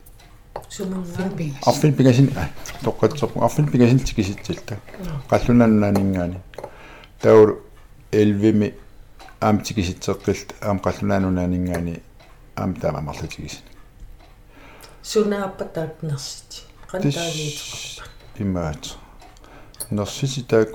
сумингаана 0.69 1.55
арфин 1.67 1.95
пигасин 1.95 2.31
тоққатсоқ 2.83 3.45
арфин 3.45 3.69
пигасин 3.69 3.99
тикиситсилта 3.99 4.79
қаллунаннаанинггаани 5.31 6.39
таавару 7.21 7.63
элвими 8.13 8.75
аам 9.41 9.59
тикиситсеққилт 9.59 10.55
аам 10.61 10.79
қаллунаанунаанинггаани 10.79 12.03
аам 12.57 12.75
таама 12.75 13.01
марлатигисин 13.01 13.65
сунааппатаак 15.03 16.03
нерсити 16.03 16.63
qantaagiiteqarpa 16.91 18.05
имаат 18.39 18.97
нерсиситаак 19.91 20.69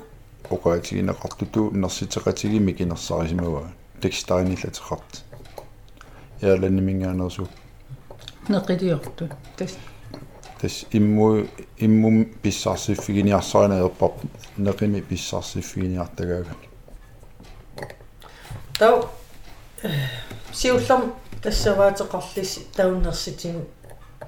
оқаатигинеқартуту 0.51 1.71
нерситеқатигими 1.71 2.71
кинерсарисимава 2.71 3.71
текстариниллатеқарт 4.01 5.23
яаланнимингаанерсу 6.41 7.47
неқилиорту 8.49 9.29
тас 9.57 9.77
тас 10.59 10.85
имму 10.91 11.45
иммум 11.77 12.25
писсарсиффигиниарсаанаерпар 12.25 14.11
неқими 14.57 15.01
писсарсиффигиниартагаага 15.01 16.55
тау 18.79 19.09
сиуллам 20.53 21.13
тассаваатеқарлис 21.43 22.59
тауннерситин 22.75 23.65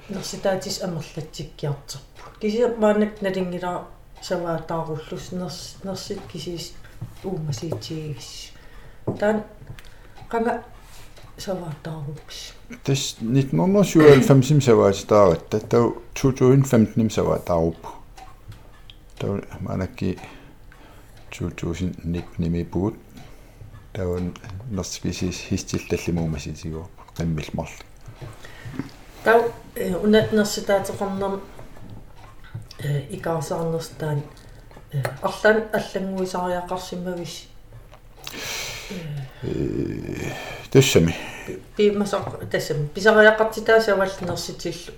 нерситаатис 0.09 0.81
амерлатсиккиартерпу 0.81 2.39
кися 2.39 2.75
маанак 2.77 3.21
налингила 3.21 3.88
саваатааруллус 4.23 5.31
нерс 5.31 5.75
нерсит 5.83 6.21
кисис 6.31 6.73
уумасиитигис 7.23 8.51
таан 9.19 9.43
qanga 10.31 10.63
саваатааруппис 11.38 12.53
тас 12.83 13.17
1997 13.21 14.62
саваатитааратта 14.62 15.59
тау 15.59 16.01
2015 16.13 17.13
саваатааруппу 17.13 17.89
тау 19.19 19.41
манакки 19.59 20.17
2019 21.31 22.39
нимипуут 22.39 22.95
таун 23.93 24.33
нерсикисис 24.69 25.38
хистиллаллимуумаситигоо 25.49 26.88
qimмилмарл 27.17 27.71
тау 29.23 29.51
э 29.75 29.95
икаасаарнерстаан 33.09 34.23
арлаан 35.21 35.63
аллангуисариақарсимавис 35.73 37.47
тассами 40.71 41.15
пимасақ 41.77 42.49
тассам 42.51 42.88
писариақартитаасаваллнерситиллу 42.95 44.93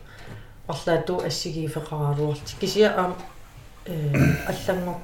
арлаату 0.68 1.22
ассигиифеқаралуарти 1.26 2.56
кисия 2.60 2.90
аам 2.96 3.16
э 3.86 3.92
аллангор 4.48 4.96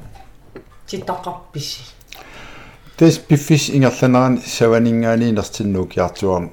титақарписи 0.88 1.84
тас 2.97 3.17
пиффис 3.17 3.69
ингерланеран 3.69 4.41
саванингаани 4.45 5.31
нертиннуукиартуар 5.31 6.49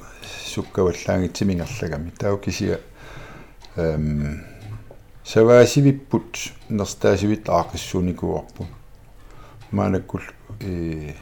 суккаваллаагитсимингерлагами 0.53 2.11
тау 2.11 2.39
кисия 2.39 2.81
эм 3.77 4.48
саваасивиппут 5.29 6.53
нерстаасивит 6.71 7.49
аақиссууникуарпу 7.49 8.67
маанаккул 9.71 10.23
э 10.61 11.13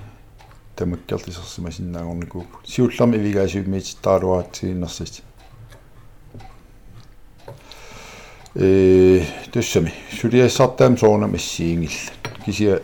тамаккертисерсимасиннаагорникууп 0.77 2.47
сиулларми 2.65 3.17
ивигаасивимиит 3.17 3.97
таалуаатсигиннерсит 4.03 5.25
э 8.55 9.25
туссами 9.53 9.93
сулиассартаам 10.21 10.97
соорнам 10.97 11.35
ассиингилла 11.35 12.13
кисия 12.45 12.83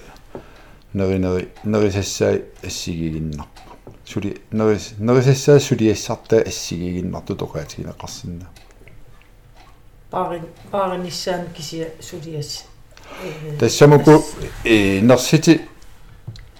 неринери 0.92 1.50
нерисассаа 1.62 2.40
ассигигиннарпу 2.64 3.62
сули 4.04 4.38
нерис 4.50 4.94
нерисассаа 4.98 5.60
сулиассартаа 5.60 6.40
ассигигиннарту 6.40 7.36
тоқаатигинеқарсинна 7.36 8.48
паарин 10.12 10.44
паариниссаан 10.70 11.46
кисия 11.56 11.88
сулиас 12.00 12.66
тассамуку 13.58 14.22
нерсити 14.64 15.62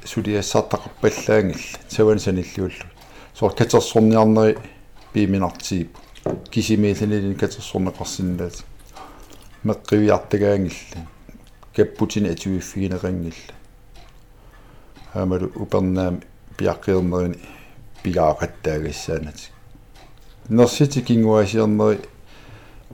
сулиассартақарпаллаангилла 0.05 1.79
саван 1.89 2.19
саниллууллу 2.19 2.87
соор 3.35 3.55
катерсорниарнери 3.55 4.57
пииминартиип 5.13 5.91
кисимииланилин 6.51 7.37
катерсорнеқарсиналаат 7.37 8.65
меққивиартагаангилла 9.65 11.01
каппутини 11.77 12.29
атуиффигинеқангилла 12.31 13.55
аамалу 15.13 15.53
упернаам 15.57 16.23
пиаққиернерини 16.57 17.39
пигаақаттаагассаанат 18.03 19.51
нерсити 20.49 21.03
кингуасиернери 21.03 22.01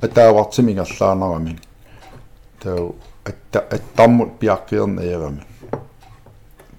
атаавартими 0.01 0.73
галлаанерамин 0.73 1.59
тау 2.59 2.95
атта 3.25 3.59
аттармут 3.59 4.39
пиаққиернеерами 4.39 5.43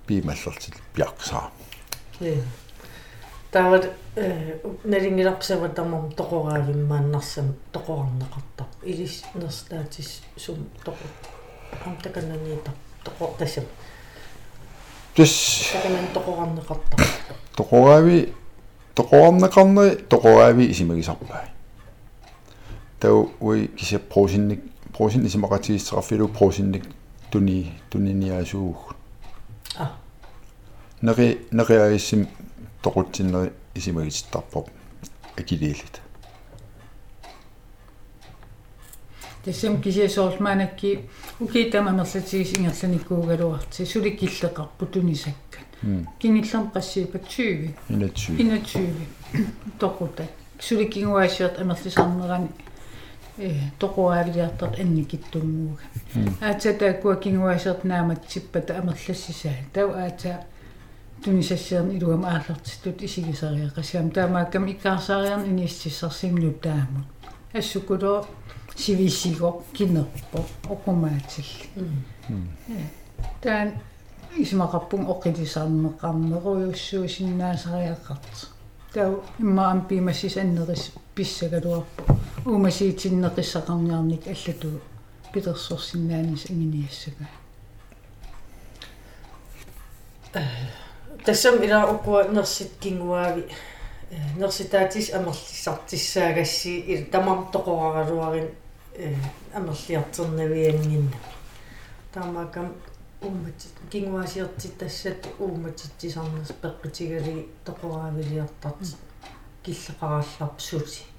пималлертил 0.06 0.74
пиаққсаа 0.94 1.50
э 2.20 2.40
тавад 3.50 3.90
э 4.16 4.58
налингиларпсава 4.84 5.68
тамам 5.68 6.12
тоқораавиммааннарсам 6.12 7.54
тоқорарнеқартар 7.72 8.66
илис 8.82 9.24
нерстаатис 9.34 10.22
сум 10.36 10.68
тоқо 10.84 11.04
амтакананиита 11.86 12.72
тоқо 13.04 13.34
тасам 13.38 13.64
тус 15.14 15.70
таканан 15.72 16.06
тоқорарнеқартар 16.14 17.00
тоқораави 17.56 18.34
тоқорарнеқарнери 18.94 20.04
тоқораави 20.08 20.70
исимагисарпаа 20.70 21.48
тау 22.99 23.31
уи 23.39 23.67
кися 23.67 23.99
просинник 23.99 24.61
просин 24.93 25.25
исимақатигиссеқарфилу 25.25 26.27
просинник 26.27 26.83
туни 27.31 27.71
туниниасууг 27.89 28.95
а. 29.77 29.91
Нери 31.01 31.47
нериаиссим 31.51 32.27
тоқутсиннери 32.83 33.53
исимагиситтарпоп 33.75 34.69
акилиилит 35.37 36.01
тассам 39.45 39.81
кисиасоорлмаанакки 39.81 41.09
укиитама 41.39 41.91
мерлатигис 41.91 42.53
ингерланиккуугалуарти 42.57 43.85
суликкиллеқарпу 43.85 44.85
тунисаккат 44.85 45.69
кингиллам 46.19 46.71
qassiipa 46.73 47.19
20 47.19 47.75
инатсу 47.89 48.31
21 48.33 48.93
тоқута 49.79 50.27
суликкингуаасиат 50.59 51.59
амерлисарнерани 51.59 52.49
э 53.38 53.70
тоқуаалиартарт 53.78 54.78
анникиттунгууга 54.80 55.82
аата 56.40 56.72
тааккуа 56.74 57.16
кингуаасиат 57.16 57.84
наамат 57.84 58.30
сиппата 58.30 58.78
амерлассисаа 58.78 59.58
тау 59.72 59.90
аата 59.90 60.44
тунисассиарни 61.24 61.96
илугам 61.96 62.24
ааллартиттут 62.24 63.02
исигисариақасиам 63.02 64.10
таамааккам 64.10 64.66
иккаарсаариарни 64.72 65.48
инииссиссарсимнут 65.48 66.60
таамут 66.60 67.06
ассукулоо 67.52 68.26
сивисиго 68.76 69.62
кинерпо 69.72 70.44
окумаатилли 70.68 71.68
таан 73.42 73.72
исмақарпун 74.36 75.06
оққилисаарнеқарнеруйуссуу 75.12 77.08
синнаасариаққарт 77.08 78.34
тау 78.92 79.22
иммаам 79.38 79.86
пимассис 79.88 80.36
аннерис 80.36 80.92
писсагалуарпу 81.14 82.02
уумасиитиннеқиссақарниарник 82.49 84.27
аллату 84.27 84.81
питерсорсиннаанис 85.33 86.45
ингиниассага 86.49 87.27
тассам 91.25 91.63
ила 91.63 91.85
уккуа 91.91 92.23
нерсит 92.29 92.71
кингуави 92.79 93.45
нерситаатис 94.37 95.13
амерлиссартиссааgassi 95.13 96.73
ил 96.87 97.05
тамам 97.11 97.51
тоқораралуарин 97.51 98.49
амерлиартернавиангинна 99.53 101.17
таамаакам 102.13 102.73
ууматит 103.21 103.73
кингуасиертит 103.91 104.77
тассат 104.77 105.27
ууматитсисарнас 105.39 106.51
пеққитигали 106.61 107.47
тоқораавилиартарт 107.65 108.95
киллеқаралларп 109.63 110.59
сути 110.59 111.01
м 111.01 111.18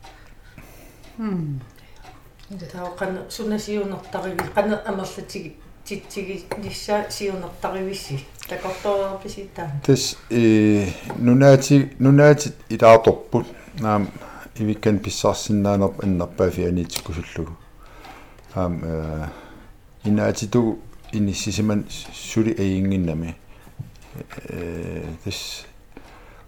таа 1.18 2.90
қана 2.98 3.30
сунасиунертаривил 3.30 4.52
қана 4.54 4.82
амерлатиги 4.84 5.56
титсиги 5.84 6.44
нисса 6.58 7.06
сиунертаривисси 7.10 8.26
такорторерписиттаа 8.48 9.70
тас 9.84 10.16
э 10.30 10.86
нунаати 11.18 11.90
нунаати 11.98 12.52
илааторпут 12.68 13.46
наам 13.80 14.08
ивиккан 14.56 14.98
писсаарсиннаанерп 14.98 16.02
аннерпаа 16.04 16.50
фианитиккусуллугу 16.50 17.56
аам 18.54 18.80
э 18.84 19.28
инаатиту 20.04 20.78
иниссисиман 21.12 21.86
сули 22.12 22.54
аингиннами 22.58 23.36
э 24.48 25.04
тас 25.24 25.66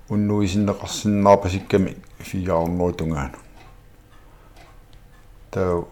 уннуисиннеқарсиннаарпасикками 0.09 1.97
фиаарнуутунгаана 2.19 3.39
таа 5.53 5.85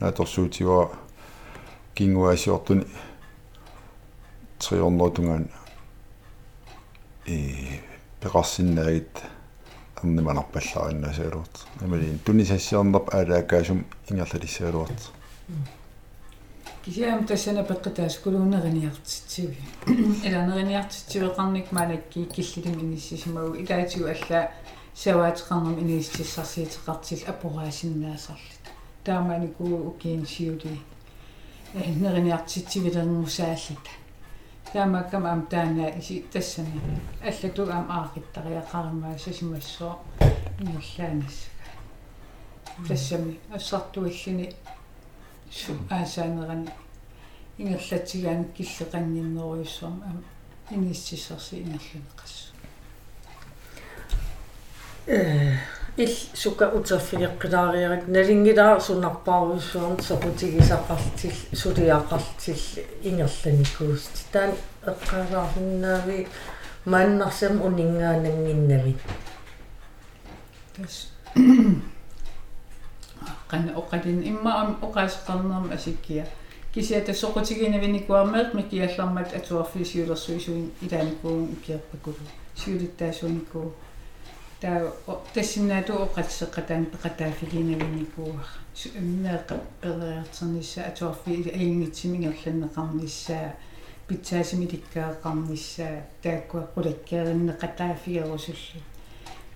наторсуутива 0.00 0.90
кингуасиортуни 1.94 2.86
триорнуутунгаан 4.58 5.48
э 7.26 7.80
пеқарсиннаагит 8.20 9.14
арниманарпаллаариннасаалуут 9.96 11.54
намалин 11.80 12.18
тунисассиарнерп 12.26 13.06
аалаакаасум 13.14 13.84
ингерлалиссаалуут 14.10 15.00
кисиам 16.84 17.26
тассана 17.26 17.62
пеққитаас 17.64 18.18
кулуунериниартитсиви 18.22 19.56
иланериниартитсивеқарник 20.26 21.72
малакки 21.72 22.24
киллилим 22.24 22.78
иниссисимагу 22.80 23.54
илаатигу 23.54 24.06
алла 24.06 24.50
саваатеқарнам 24.94 25.78
иниссиссарсиитеқартил 25.80 27.28
апораасиннаасарлит 27.28 28.64
тааманикуу 29.04 29.88
укиин 29.88 30.26
сиули 30.26 30.80
нериниартитсивилернусааллита 31.74 33.90
таамааккам 34.72 35.26
аам 35.26 35.46
таана 35.46 35.88
иси 35.98 36.24
тассани 36.32 36.80
аллатуг 37.24 37.70
аам 37.70 37.86
аақиттариақаримаа 37.90 39.18
сасимассоо 39.18 39.98
ингерлаанассага 40.60 42.88
тассами 42.88 43.40
ассартуиллини 43.52 44.52
су 45.50 45.72
аасаанерани 45.90 46.68
ингерлатигаан 47.58 48.44
киллеқанниннеруйуссуам 48.56 50.02
аам 50.06 50.24
иниссисарси 50.70 51.56
ингерланеқассу 51.56 52.48
э 52.48 52.51
ил 55.07 56.13
сука 56.33 56.65
утерфилеққилаариарак 56.77 58.07
налингилаа 58.07 58.79
сунарпааруссуарн 58.79 59.97
сопутигисақартил 60.07 61.37
сулиақартил 61.61 62.61
ингерланикууст 63.09 64.15
таан 64.31 64.51
эққалаарнаави 64.91 66.27
мааннарсам 66.85 67.61
унингаанангиннами 67.67 68.93
тас 70.75 70.95
qanna 73.49 73.71
oqalin 73.81 74.21
imma 74.31 74.51
am 74.61 74.69
oqaasqarnerma 74.81 75.73
asikkia 75.73 76.25
kisiata 76.73 77.13
soqutiginaviniquarmeeq 77.13 78.49
mikiallarmat 78.59 79.29
atuarfiisiulersuisuin 79.39 80.65
ilaanikkuun 80.85 81.43
ukiarpakulu 81.55 82.21
siulittaasuunikku 84.62 84.62
taa 84.62 85.16
tassinnaatu 85.34 85.92
oqatseqqataan 86.02 86.86
peqataafiliinavinnikuuar 86.86 88.46
meeqa 89.00 89.54
periarternissa 89.80 90.82
atuarfi 90.82 91.52
aingitsimigerlanneqarnissaa 91.58 93.50
pitsaasimi 94.08 94.66
tikkaaqarnissaa 94.66 95.96
taakkua 96.22 96.62
qulakkiarinneqataafigerusullu 96.74 98.82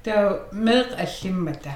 taa 0.02 0.30
meeq 0.52 0.88
allimmata 1.04 1.70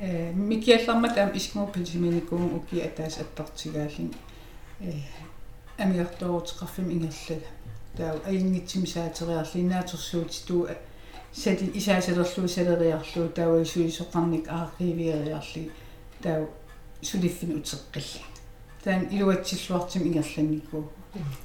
э 0.00 0.32
микиаллармат 0.32 1.18
аам 1.18 1.30
искмупписиминикуун 1.34 2.54
уки 2.58 2.82
атаас 2.88 3.14
аттартигаалин 3.24 4.10
э 4.80 4.92
амиарторутеқарфим 5.78 6.88
ингерлага 6.96 7.50
таа 7.96 8.12
аингитсими 8.30 8.86
саатериарлинаатерсуутитуу 8.86 10.62
сати 11.32 11.70
исаасалерлуу 11.74 12.48
салериарлуу 12.48 13.28
таава 13.28 13.64
суисоқарник 13.64 14.48
ааривиериарли 14.48 15.70
таа 16.22 16.46
сулиффин 17.02 17.50
утеққилли 17.58 18.22
таан 18.84 19.08
илуатсиллуартим 19.10 20.02
ингерланникуу 20.08 20.84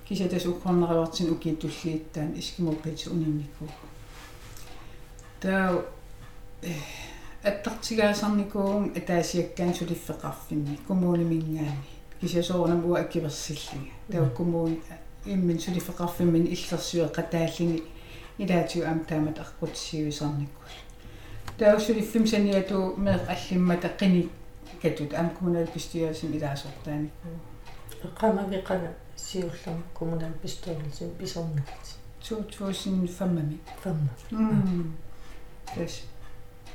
кисатас 0.08 0.46
уккорнериуартин 0.46 1.32
уки 1.32 1.56
туллииттаан 1.56 2.34
искмуппити 2.40 3.10
унинникуу 3.10 3.70
таа 5.42 5.84
э 6.62 6.74
аттартигаасарникуун 7.44 8.92
атаасиаккаан 8.96 9.74
сулиффеқарфинни 9.74 10.80
коммуунимингаани 10.88 11.90
кисасоорнам 12.22 12.86
уа 12.86 13.00
аккиверсиллига 13.00 13.92
таа 14.12 14.30
коммуун 14.30 14.78
иммин 15.26 15.60
сулиффеқарфиммин 15.60 16.46
иллерсуеқатааллини 16.54 17.84
илаатиу 18.38 18.86
аам 18.86 19.00
таамат 19.06 19.40
аққутсиуисарниккул 19.40 20.74
таа 21.58 21.80
сулиффим 21.80 22.28
саниату 22.28 22.96
меэ 22.98 23.20
аллиммата 23.28 23.90
қини 24.00 24.30
катут 24.82 25.14
аам 25.14 25.30
коммунал 25.30 25.68
пистиасим 25.68 26.34
илаасортааникку 26.34 27.28
эққамавиқана 28.04 28.90
сиуллам 29.16 29.84
коммунал 29.98 30.32
пистиасим 30.42 31.12
писорнарти 31.20 31.94
2005 32.28 33.08
фамма 33.18 34.10
м 34.32 34.96
тэс 35.76 36.02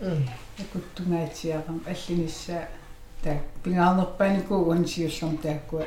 м 0.00 0.28
акуттунгаатиарам 0.60 1.82
аллинисса 1.86 2.68
таа 3.22 3.38
пингаарнерпаанику 3.62 4.54
уансиуллерм 4.54 5.38
тааккуа 5.38 5.86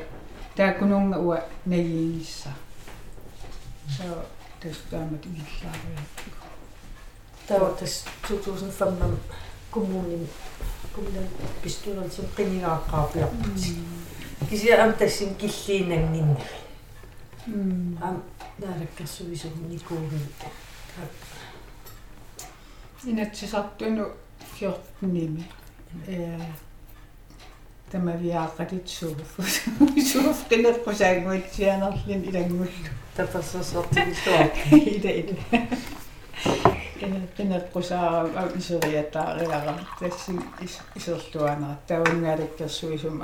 тааккунунга 0.56 1.18
уа 1.18 1.38
наиинисса 1.66 2.50
so 3.88 4.04
тэс 4.60 4.78
таамат 4.90 5.26
ингерлаариа 5.26 6.02
таа 7.48 7.74
тас 7.78 8.04
2005 8.28 9.18
коммунин 9.70 10.26
коммунал 10.94 11.28
пистиасим 11.62 12.26
қинигааққарпиарпати 12.36 13.76
кися 14.48 14.82
ам 14.84 14.92
тассин 14.94 15.34
киллиинангинна 15.34 16.36
м 17.46 17.98
ам 18.02 18.22
наалаккарсуисум 18.58 19.68
никуугин 19.68 20.24
инатсисартуну 23.04 24.06
Camariata 27.96 28.64
dit 28.64 28.90
zorgvuldig 28.90 30.96
zijn, 30.96 31.24
want 31.24 31.44
ze 31.44 31.54
zijn 31.54 31.82
al 31.82 31.92
in 32.06 32.24
iedereen 32.24 32.56
moest. 32.56 32.70
Dat 33.14 33.32
was 33.32 33.52
dus 33.52 33.72
wat 33.72 33.92
die 33.92 34.14
zorg. 34.14 34.72
Iedereen. 34.72 35.38
Kinder 37.36 37.60
kusaa 37.72 38.26
isoja 38.56 39.02
taariala, 39.02 39.78
tässä 40.00 40.32
isolla 40.96 41.50
aina. 41.50 41.76
Tämä 41.86 42.00
on 42.00 42.16
määrittä 42.16 42.68
suisum 42.68 43.20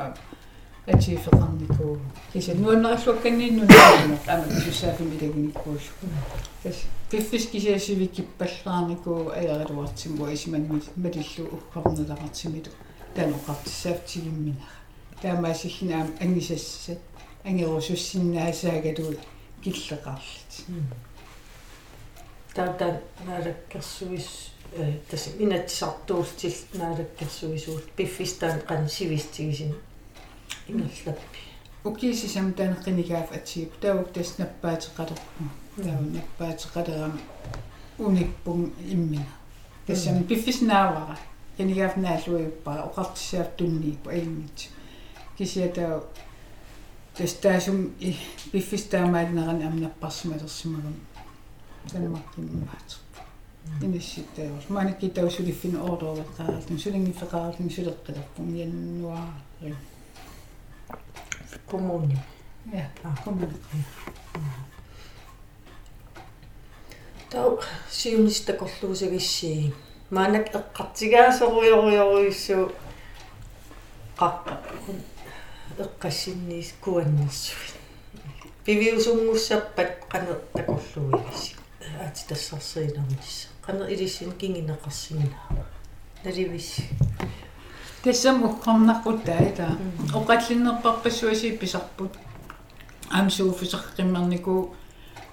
et 0.87 1.03
siis 1.03 1.21
verandiko. 1.33 1.99
Siis 2.33 2.49
et 2.49 2.61
nuo 2.61 2.75
nais 2.75 3.09
ook 3.09 3.27
en 3.27 3.39
niin 3.39 3.57
niet 3.57 3.69
nais, 3.69 4.21
tämä 4.27 4.45
kysy 4.55 4.73
säfi 4.73 5.05
mitenkin 5.05 5.53
kuus. 5.53 5.83
Tässä 6.63 6.87
piffiski 7.11 7.61
se 7.61 7.79
syvikki 7.79 8.23
pellaan, 8.39 8.97
kun 8.97 9.35
ei 9.35 9.51
ole 9.51 9.65
ruotsin 9.65 10.19
voisi 10.19 10.51
mennä, 10.51 10.75
medillu 10.97 11.49
ukkaan, 11.53 12.01
että 12.01 12.23
ratsimidun. 12.23 12.73
Таноқартиссаафтигиммина 13.17 14.67
таамаасиллинаам 15.23 16.09
ангисассат 16.21 16.99
ангерусуссиннаасаагалу 17.45 19.17
киллеқарлит 19.63 20.53
таата 22.55 23.03
наалаккерсуис 23.27 24.53
э 24.73 24.99
тас 25.11 25.29
минатсартуултил 25.39 26.55
наалаккерсуисуут 26.75 27.93
пиффистаан 27.93 28.61
qan 28.69 28.89
сивистигисин 28.89 29.75
ингерлаппи 30.69 31.41
укисисам 31.85 32.53
таанеққинигаав 32.59 33.33
атсиип 33.37 33.73
таук 33.81 34.13
тас 34.13 34.39
наппаатеқалерпу 34.39 35.45
тау 35.77 36.01
наппаатеқалерам 36.17 37.21
уникпун 37.99 38.73
иммина. 38.79 39.27
Тассам 39.87 40.25
пиффиснаавара 40.25 41.19
янигаав 41.58 41.98
наалуиуппара 41.98 42.82
оқартиссаав 42.90 43.48
туннииппу 43.58 44.10
аиммит 44.10 44.70
кисиатаа 45.38 46.04
тас 47.16 47.34
таасум 47.34 47.94
пиффистаамаалинерани 48.52 49.64
амнаппарсималерсимагам 49.66 50.96
танмаккинмаат 51.92 52.90
инисситтаавас 53.82 54.70
маникки 54.70 55.10
таусулиффин 55.10 55.76
ордоорлеккаарлун 55.82 56.80
сулингиффеқаарлун 56.80 57.70
сулеққилерпун 57.70 58.56
яннуари 58.56 59.76
коммуни 61.70 62.18
я 62.74 62.90
коммуни 63.24 63.54
тау 67.30 67.60
сиуниста 67.90 68.54
корлуусагиссии 68.54 69.74
Маанак 70.13 70.47
эққартигаасоруйоруйоруиссуу 70.59 72.65
қаққа 74.21 74.55
эққассинниис 75.85 76.69
куаннерсуит 76.85 77.75
пивиусунгуссаппат 78.65 79.91
қане 80.13 80.35
такорлуигасси 80.53 81.53
аати 82.05 82.23
тассарсиинернисса 82.29 83.49
қане 83.67 83.85
илиссин 83.95 84.31
кингинеқарсинаа 84.41 85.65
наливисси 86.25 86.83
тассам 88.05 88.37
уккорнарпут 88.45 89.19
таита 89.25 89.67
оқаллиннерпарпассуаси 90.13 91.57
писарпут 91.57 92.13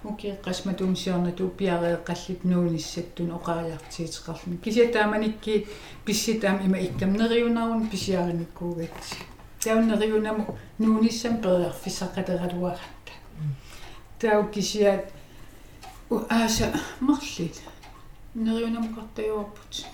амсууфисаққиммернику 0.03 0.07
укиэққасма 0.07 0.73
тумсиорнату 0.73 1.49
пиареэққаллит 1.49 2.43
нууниссаттун 2.43 3.31
оқааяартиитеқарлни 3.31 4.57
кисиатааманикки 4.57 5.67
писситаам 6.05 6.65
има 6.65 6.77
иккамнериунарун 6.77 7.89
писиариниккуугатси 7.89 9.15
тауннериунаму 9.63 10.57
нууниссам 10.77 11.41
периарфисаққатералуаратта 11.41 13.11
тау 14.19 14.47
кисиат 14.49 15.11
ааса 16.09 16.73
марлит. 16.99 17.61
Нериунаму 18.35 18.95
картаёрпут 18.95 19.85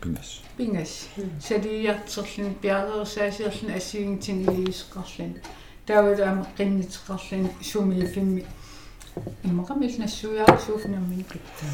пингас 0.00 0.40
пингас 0.56 1.08
салиартерлин 1.40 2.54
пиареерсаасиерлин 2.54 3.76
ассигинтинилиисеқарлин 3.76 5.40
таавалаама 5.86 6.46
қиннитеқарлин 6.56 7.50
сумилфимми 7.62 8.46
иммақамил 9.44 9.98
нассуяарсууфнаммин 9.98 11.24
питтаа 11.24 11.70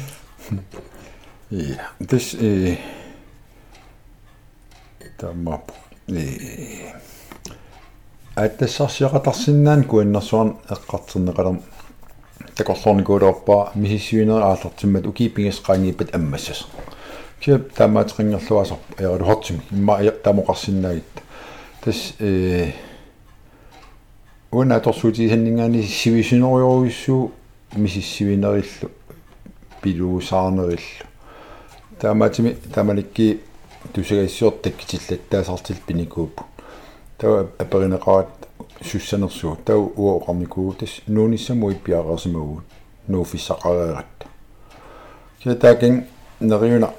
Ja, 1.49 1.77
das 2.11 2.35
äh, 2.35 2.77
tämä 5.17 5.59
äh, 6.11 6.93
että 8.45 8.67
sassiaqatarsinnaan 8.67 9.85
kuinnersuan 9.85 10.57
eqqarterneqalam 10.71 11.59
takorlornikuulorpaa 12.55 13.71
misissuineri 13.75 14.43
aallartimmat 14.43 15.05
ukiipingisqaangiippat 15.05 16.15
аммассас 16.15 16.67
киа 17.39 17.59
таамаатеқингерлуасар 17.77 18.77
аяру 18.99 19.25
хортими 19.25 19.61
имма 19.71 19.97
тамоқарсинаагит 20.23 21.23
тас 21.81 22.13
э 22.19 22.71
уна 24.57 24.79
торсуутисаннингаани 24.79 25.83
сивисинериоруиссуу 25.83 27.31
мисиссивинериллу 27.75 28.89
пилуусаарнериллу 29.83 31.05
таамаатими 32.01 32.57
таамаликки 32.73 33.39
тусагассиортаккитиллаттаасартил 33.93 35.75
пиникууппу 35.85 36.45
тава 37.19 37.51
аперинеқаат 37.59 38.29
суссанерсуу 38.81 39.57
тау 39.63 39.93
уоқарникуу 39.95 40.73
тас 40.73 41.01
нууниссамуи 41.05 41.75
пиареерсимагуут 41.75 42.63
нууфиссақареерат 43.07 44.05
китаакин 45.39 46.05
нериуна 46.39 46.93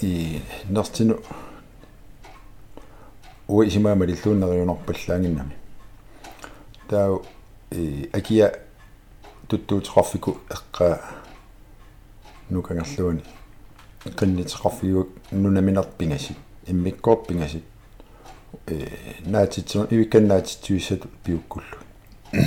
и 0.00 0.40
нартину 0.68 1.18
уи 3.48 3.68
исимаамалиллууннериунарпаллаангиннами 6.90 6.90
тау 6.90 7.24
и 7.70 8.10
акия 8.12 8.52
туттуутеқарфику 9.48 10.38
эққа 10.48 11.00
нукангерлуани 12.50 13.22
qinнитеқарфигук 14.04 15.08
нунаминерпингасит 15.30 16.36
иммиккоорпингасит 16.66 17.62
э 18.66 18.88
наатитсун 19.20 19.86
ивикканнаатитсуиссат 19.90 21.02
пиуккуллу. 21.24 21.64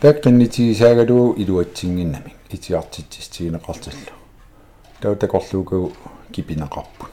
Так 0.00 0.22
qinнитигисаагалуу 0.22 1.34
илуатсингиннами 1.34 2.34
итиартитсигинеқарталлу 2.50 4.12
тау 5.00 5.14
такорлуугу 5.14 5.92
кипинеқарпу 6.32 7.06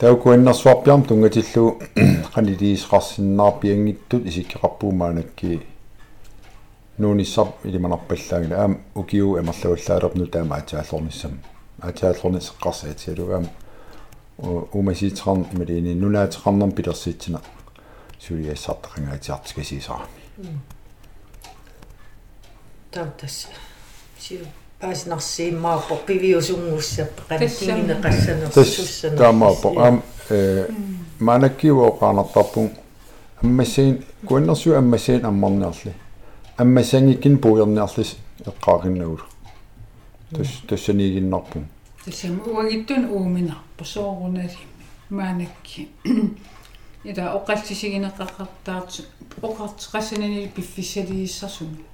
тау 0.00 0.16
куаннерсуарпиарм 0.16 1.02
тунгатиллу 1.04 1.78
qaniliisqarsinnаарпиангиттут 2.34 4.22
исиккеқарпуумаанакки 4.30 5.60
нуунissar 6.98 7.48
илиманарпаллаагила 7.64 8.56
аам 8.62 8.78
укиу 8.94 9.36
амерлуаллаалерпну 9.36 10.26
таама 10.26 10.56
атааллорниссам 10.56 11.32
атааллорнисеққарсаатиалу 11.88 13.24
аам 13.34 13.46
умасиитеқарн 14.72 15.46
ималини 15.52 15.92
нунаатеқарнерм 15.94 16.72
пилерсиитсина 16.72 17.40
сулиассартақангаатиартикасисаа 18.24 20.00
таутас 22.90 23.48
сиу 24.18 24.46
паасинарсииммаапо 24.80 25.96
пивиусунгуссаппа 26.06 27.22
канкингинеқассанерсуссанер 27.28 29.18
таамаапо 29.18 29.68
аам 29.78 30.02
э 30.30 30.68
манаккиуоқаанартарпун 31.20 32.70
аммассаин 33.42 34.04
куаннерсу 34.26 34.74
аммассаин 34.74 35.24
аммарниарли 35.24 35.92
аммассангиккин 36.56 37.38
пуйерниарлис 37.38 38.16
эққаақиннагул 38.44 39.20
тус 40.34 40.48
тассанигиннарпун 40.68 41.66
тассам 42.04 42.40
уагиттун 42.46 43.04
ууминарпу 43.10 43.84
соорунасими 43.84 44.84
маанакки 45.10 45.88
ида 47.04 47.34
оқалсисигинеқақартаарт 47.36 49.04
оқартеқассанани 49.42 50.48
пиффиссалииссарсуми 50.54 51.84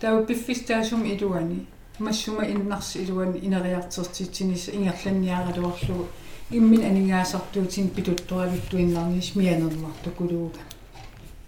тау 0.00 0.24
пиффистаасум 0.24 1.04
илуани 1.04 1.66
массума 2.00 2.44
иннарс 2.44 2.96
илуани 2.96 3.38
инериартертитсинис 3.38 4.68
ингерланниаралуарлугу 4.68 6.06
иммин 6.50 6.84
анигаасартуутин 6.84 7.90
питутторавиттуиннарнис 7.90 9.34
мианерларту 9.36 10.10
кулууга 10.10 10.58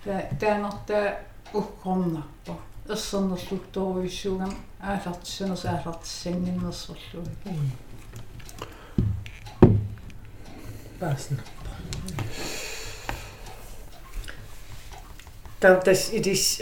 та 0.04 0.28
таанерта 0.40 1.18
уккорнарпа. 1.52 2.56
Ерсернерлутторуиссуугам 2.88 4.54
аалартиссанерс 4.80 5.64
аалартиссангиннерсорлуги 5.64 7.30
паасна 10.98 11.38
таутас 15.62 16.10
идис 16.12 16.60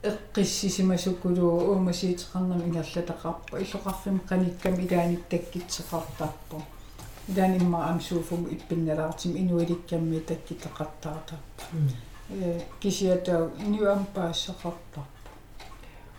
эққиссисимасуккулуу 0.02 1.72
уумасиитеқарнами 1.72 2.64
ингерлатақарпа 2.68 3.54
иллоқарфим 3.64 4.18
qaниkkam 4.30 4.76
илааник 4.80 5.22
таккитсеқартарпу 7.30 7.30
илаанимма 7.30 7.90
амсууфум 7.90 8.48
иппинналаартим 8.56 9.38
инуиликкамми 9.38 10.20
таккитеқартаратарпа 10.20 11.64
э 12.32 12.62
кисиатаа 12.80 13.52
ньюампаассеқартарпа 13.60 15.04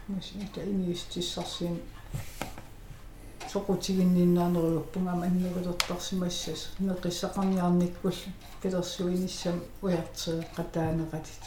масита 0.08 0.60
иниистиссарсин 0.64 1.80
соқутигинниннаанеруйуппунга 3.52 5.14
маннугулертарсимассас 5.22 6.60
неқиссақарниарниккул 6.78 8.14
пилерсуиниссам 8.62 9.60
уяртеэққатаанеқатит 9.82 11.42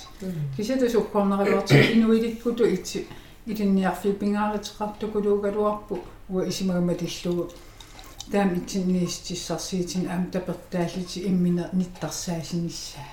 кисиата 0.58 0.90
суккорнериварти 0.90 1.94
инуиликкуту 1.94 2.66
ити 2.66 3.08
илинниарфи 3.46 4.12
пингааритеқартукулуугалуарпу 4.12 6.00
уа 6.30 6.48
исимагаматиллугу 6.50 7.52
таам 8.32 8.56
итсинниистиссарсиитин 8.58 10.10
аам 10.10 10.32
тапертааллити 10.32 11.28
иммина 11.28 11.70
ниттарсаасиниссаа 11.74 13.06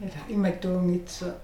эла 0.00 0.20
иматтуунгитса 0.28 1.38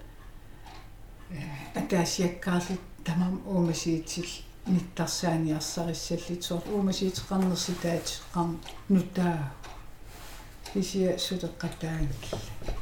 э 1.31 1.35
атаасиаккаарлит 1.75 2.81
тамам 3.05 3.43
уумасиитил 3.47 4.27
ниттарсааниарсариссаллитсуар 4.67 6.63
уумасиитеқарнерситаат 6.73 8.23
қам 8.35 8.59
нутаа. 8.89 9.53
Кисия 10.73 11.17
сутеққатаагик 11.17 12.23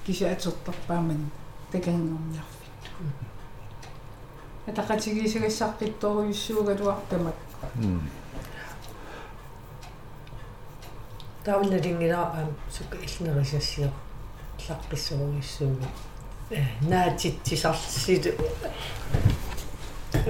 кися 0.06 0.32
атертарпааман 0.32 1.30
такангорниарфит 1.72 2.62
атақатигисагассаққитторуйуссуугалуартамак 4.66 7.34
таунналингилаа 11.45 12.47
сука 12.70 12.97
иллнерисассиа 12.97 13.90
лаққиссоруйуссууга 14.68 15.86
наатитсисарлсит 16.82 18.34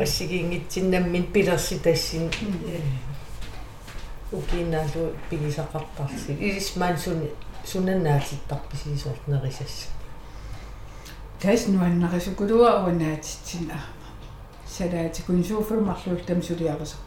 ассигингитсиннаммин 0.01 1.33
пилерси 1.33 1.79
тассин 1.79 2.31
укинаалу 4.33 5.13
пигисақартарси 5.31 6.33
илисмаан 6.39 6.97
суни 6.99 7.31
сунаннаатиттарписисуарт 7.65 9.29
нерисасса 9.29 9.89
тас 11.41 11.67
нуаннарисукулуа 11.67 12.87
унаатитсин 12.87 13.71
аама 13.71 14.09
салаати 14.67 15.23
кунсууфермарлуул 15.27 16.25
тамсулиарисақ 16.27 17.01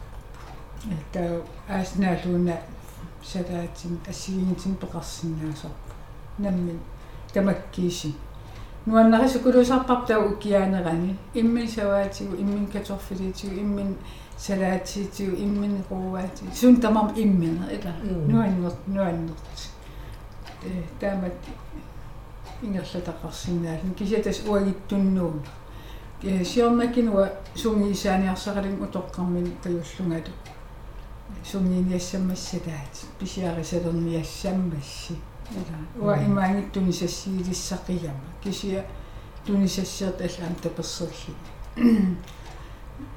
таа 1.14 1.41
ааснаалууна 1.68 2.56
салаатин 3.32 3.99
ассигингитин 4.09 4.76
пеқарсинаасарпа 4.76 5.93
наммин 6.38 6.80
тамаккииси 7.34 8.13
нуаннарисукулусарпар 8.86 10.05
таа 10.07 10.19
укиаанерани 10.19 11.15
иммин 11.34 11.67
саваатигу 11.67 12.36
иммин 12.36 12.67
каторфилитигу 12.67 13.55
иммин 13.55 13.95
салаатиитигу 14.38 15.36
иммин 15.36 15.84
руаати 15.89 16.45
сун 16.53 16.80
тамам 16.82 17.13
иммина 17.15 17.65
ила. 17.71 17.93
Нуаннерт 18.03 18.88
нуаннерт 18.88 19.71
э 20.63 20.84
таамат 20.99 21.34
ингерлатақарсинаалин 22.61 23.93
кисатас 23.95 24.41
уагиттуннуун 24.47 25.41
э 26.23 26.43
сиорнакинуа 26.43 27.30
сунгиисааниарсаралин 27.55 28.84
утоққармин 28.84 29.51
таюллунгалу 29.63 30.32
сунгиниассаммассалаат 31.52 32.93
писиарисалерниассаммасси 33.20 35.16
ила 35.52 35.80
уа 36.06 36.18
имаангиттуни 36.24 36.91
сассиилиссақигама 36.91 38.30
кисия 38.43 38.86
тунисассиерт 39.46 40.22
аллаам 40.22 40.56
таперсерли 40.56 41.36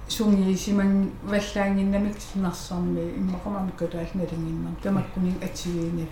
сунгиисиман 0.08 1.10
валлаангиннамик 1.22 2.16
сунарсарми 2.32 3.00
иммақамами 3.20 3.72
кутаалналингиннар 3.78 4.74
тамаккунин 4.82 5.36
атсигиинали 5.42 6.08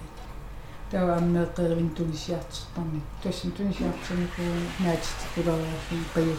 тавааммеэққеривин 0.91 1.91
тунисиартертарми 1.97 3.01
тасин 3.23 3.51
тунисиартэрнику 3.53 4.43
наатит 4.79 5.19
кулараахин 5.35 6.05
паюллу 6.14 6.39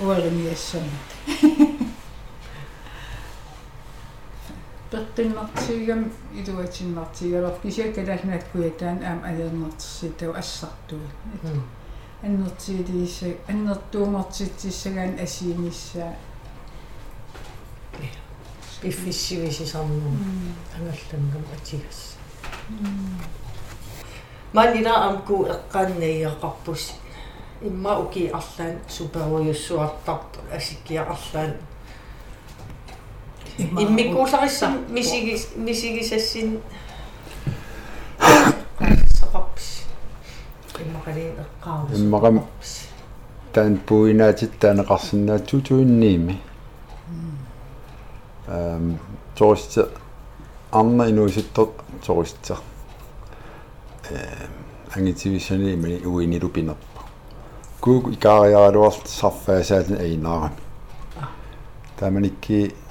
уарниассамат 0.00 1.08
пертиннартигам 4.94 6.12
илуатиннартигалор 6.38 7.54
кисиаккалаалнааккуятаан 7.62 8.98
аам 9.02 9.20
аернэртерситау 9.30 10.32
ассартуи 10.40 11.08
аннертиилиисса 12.22 13.26
аннертуумартитсисsagaan 13.50 15.12
асииниссаа 15.24 16.12
пиффиссивисисарнуу 18.82 20.14
ангаллангам 20.76 21.44
атигас 21.56 22.00
манина 24.52 24.92
амку 25.08 25.36
эққааннаиақарпус 25.54 26.82
имма 27.62 27.98
уки 27.98 28.30
арлаан 28.38 28.78
суперуйуссуартарпу 28.88 30.38
асиккиақарлаан 30.56 31.52
иммикууларисса 33.58 34.70
мисигис 34.88 35.48
мисигисассин. 35.56 36.60
Сапапс 39.18 39.82
иммакалин 40.80 41.32
эққаавус 41.42 41.98
иммакам 41.98 42.44
таан 43.52 43.76
пуинаатиттаанеқарсинаатсу 43.86 45.60
туинниими 45.60 46.40
эм 48.48 48.98
торист 49.36 49.78
арна 50.72 51.10
инуиситтор 51.10 51.68
тористер 52.04 52.58
э 54.10 54.16
ангитивисаниими 54.94 56.04
уинилу 56.04 56.48
пинерпа 56.48 57.00
куг 57.80 58.12
икаариаралуарт 58.12 59.06
сарфаасаалин 59.08 60.00
аинаарами 60.00 60.56
тааманикки 61.96 62.74
э 62.74 62.83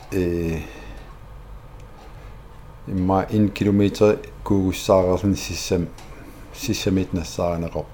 имма 2.87 3.25
1 3.29 3.49
км 3.49 4.17
куугуссаарерсни 4.43 5.35
сиссам 5.35 5.87
сиссамит 6.53 7.13
нассаарнеқо 7.13 7.85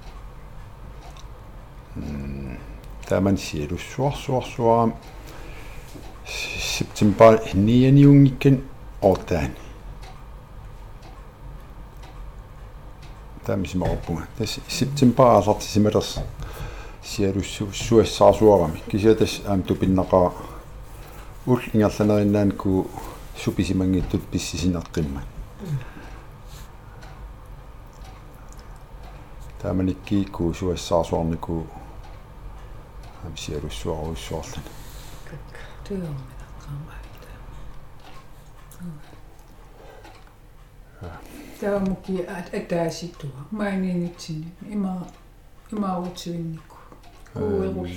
м 1.95 2.57
таман 3.07 3.37
сиэлуссуарсуарсуарам 3.37 4.95
септембер 6.25 7.41
нианиунгиккан 7.53 8.61
ортаани 9.01 9.55
тамисимарпунга 13.45 14.27
тас 14.37 14.59
септембер 14.67 15.25
алартисималерс 15.25 16.19
сиэлуссуассаарсуарами 17.03 18.81
кисиатас 18.91 19.41
аам 19.45 19.61
тупиннақаа 19.63 20.33
ул 21.49 21.61
ингерланериннаанку 21.73 22.71
суписимангиттут 23.43 24.21
писсисинеққимма 24.31 25.21
тааманиккиикку 29.61 30.53
суассаарсуарнику 30.53 31.55
амсиалуссуаруйссуарлун 33.25 34.65
туйорминаққаамаавита 35.87 37.31
таамуки 41.59 42.15
атааситуа 42.59 43.39
маанинитсини 43.51 44.49
има 44.69 44.93
имаарутсуинникку 45.71 46.77
кууерул 47.33 47.87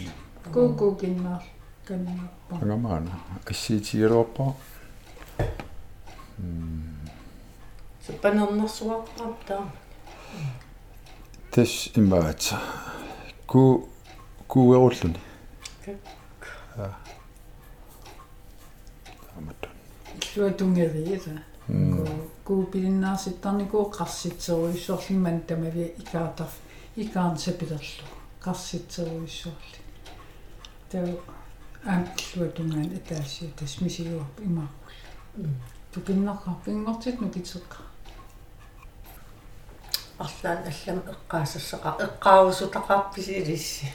куукуукиннаар 0.55 1.45
каннаппа 1.85 2.42
ангамаана 2.61 3.11
ассиитигилуарпа 3.51 4.55
супанернэрсуарпаап 8.07 9.45
таа 9.47 9.65
тас 11.51 11.73
имаат 11.97 12.43
ку 13.47 13.89
куеруллуни 14.49 15.21
таамат 19.35 19.61
иллуатунгериила 20.35 21.35
куупилиннаарситтарникуу 22.47 23.85
қарситсеруйссуарлимман 23.99 25.41
тамави 25.49 25.85
икаатар 26.03 26.51
икаан 26.97 27.39
сапилерлу 27.39 28.07
қарситсеруйссуарли 28.45 29.79
таа 30.91 31.07
аам 31.85 32.07
иллуатунгаан 32.17 32.93
атаассиу 32.97 33.51
тас 33.59 33.81
мисигуарп 33.81 34.41
имаарпул 34.41 35.49
тукиннарра 35.93 36.55
пингортит 36.65 37.21
нукитеққа 37.21 37.79
арлаан 40.19 40.59
аллам 40.71 41.03
эққаассассақа 41.13 41.91
эққаавусутақарписилисси 42.07 43.87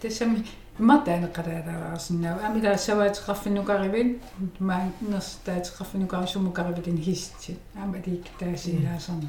тасами 0.00 0.44
иматаанеқалаалаарсинаа 0.78 2.46
амила 2.46 2.76
саваатеқарфинукаривин 2.76 4.20
мааннерс 4.58 5.38
таатеқарфинукарисумукаривилин 5.46 6.98
хисти 7.00 7.58
амалик 7.76 8.26
таасилаасарна 8.40 9.28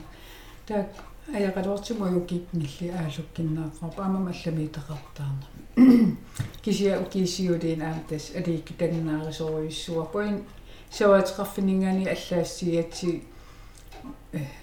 таак 0.68 0.90
аяқалуартимуйуккикнилли 1.34 2.90
аалуккиннааққарпа 2.90 4.06
амама 4.06 4.30
алламиитеқартаарна 4.32 5.48
кисиа 6.64 7.00
укисиулиин 7.02 7.82
аамтас 7.82 8.32
алиикки 8.36 8.74
тагнаарисоруйссуарпуин 8.74 10.44
саваатеқарфинингаани 10.92 12.06
аллаассиатси 12.06 13.24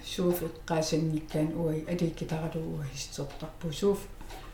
сууф 0.05 0.43
эққаасанниккаан 0.47 1.49
уай 1.55 1.85
алиикки 1.87 2.25
таралууа 2.25 2.85
хистертарпу 2.93 3.73
сууф 3.73 3.99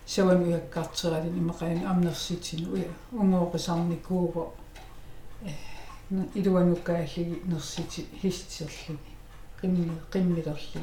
саван 0.06 0.44
уяккаартералин 0.44 1.38
имақаан 1.38 1.86
амнерситин 1.86 2.74
уя 2.74 2.90
унгоорисарникууво 3.12 4.54
э 5.46 5.52
илуануккааллиги 6.34 7.42
нерсити 7.46 8.06
хистерлуни 8.22 8.98
qimmi 9.62 9.92
qimmilerli 10.12 10.82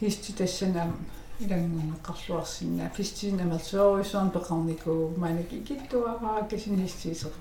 histi 0.00 0.32
tassanam 0.32 0.92
илангуннеқарлуарсинаа 1.40 2.90
фистин 2.96 3.40
амерсуоруисуан 3.40 4.30
пеқарникуу 4.30 5.16
маанак 5.16 5.52
икиттуараа 5.52 6.46
кисин 6.50 6.76
хистисерпу 6.82 7.40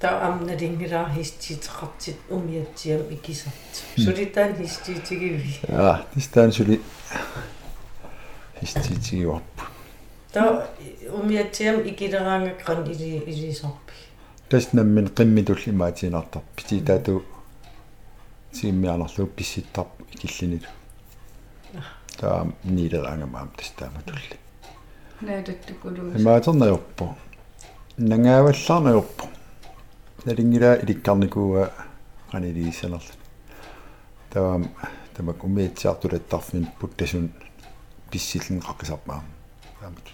таа 0.00 0.28
амналингилаа 0.28 1.06
хиститеқартит 1.14 2.18
умиатсиам 2.30 3.02
икисарт 3.10 3.72
сулитаан 3.96 4.56
хиститигиви 4.56 5.54
аа 5.68 6.04
тистаан 6.14 6.52
сули 6.52 6.80
хиститигиуарпу 8.60 9.62
таа 10.32 10.68
умиатсиам 11.20 11.86
икилераангаккан 11.90 12.90
или 12.90 13.08
илисарпи 13.30 13.94
тас 14.48 14.72
наммин 14.72 15.06
qimmitulli 15.16 15.72
маатинартар 15.72 16.42
пититаату 18.50 18.56
симмианерлуу 18.56 19.26
писситтар 19.26 19.86
икиллинилу 20.12 20.66
таа 22.16 22.46
нилераангамаам 22.64 23.50
тастааматулли 23.56 24.38
наататтукулуус 25.20 26.20
имаатернаёрпу 26.20 27.16
нангааваллаарнаёрпу 27.98 29.28
налингила 30.24 30.74
иликкарникууа 30.74 31.72
канилиисанерла 32.30 33.00
тавам 34.30 34.70
тамак 35.16 35.44
умиитсаартулаттарфин 35.44 36.66
путтасун 36.80 37.32
писсиллин 38.10 38.60
қаққисарпаа 38.60 39.22
таамат 39.80 40.06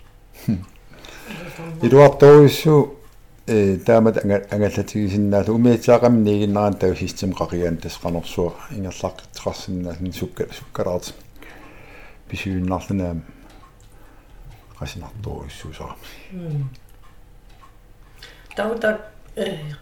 илуарторуссу 1.82 3.01
э 3.46 3.76
таамат 3.78 4.16
ангаллатигисиннаалу 4.24 5.54
умиитсаақам 5.54 6.22
нигиннаран 6.22 6.74
тау 6.74 6.94
систем 6.94 7.30
қақигаан 7.32 7.76
тасқанерсуа 7.82 8.52
ингерлаққитеқарсинаасин 8.70 10.12
сукка 10.12 10.46
суккалаарт 10.52 11.14
писуиннарлунаам 12.28 13.22
qasинарторуссуусаа 14.78 15.96
таута 18.56 19.00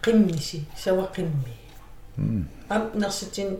qimmiси 0.03 0.65
сава 0.77 1.09
qimmi 1.15 1.53
ам 2.69 2.91
нерситин 2.93 3.57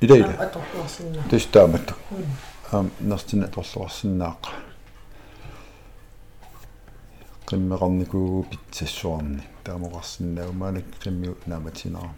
илаила 0.00 0.34
аторлуарсинна 0.38 1.22
тустаамат 1.30 1.94
ам 2.72 2.90
нерстина 3.00 3.48
торлуарсинааqa 3.48 4.50
qimmeqarnikuu 7.48 8.46
pitsassуарни 8.50 9.42
таамоқарсинаа 9.64 10.48
умаанак 10.52 10.86
qimmiu 11.02 11.34
нааматинаа 11.46 12.10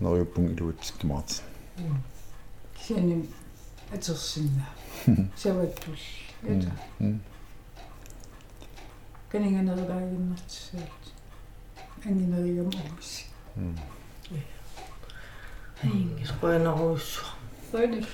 норюппун 0.00 0.46
илуутсиккимаат 0.52 1.42
кисиани 2.76 3.28
атерсинна 3.92 4.66
саваттул. 5.42 5.96
Ята 6.42 6.72
канинганерилаагиннартсаат 9.30 11.02
ангинеригам 12.04 12.70
оомис 12.80 13.10
ингис 15.82 16.32
qoyanaruussua 16.40 17.40
Toinen 17.70 18.06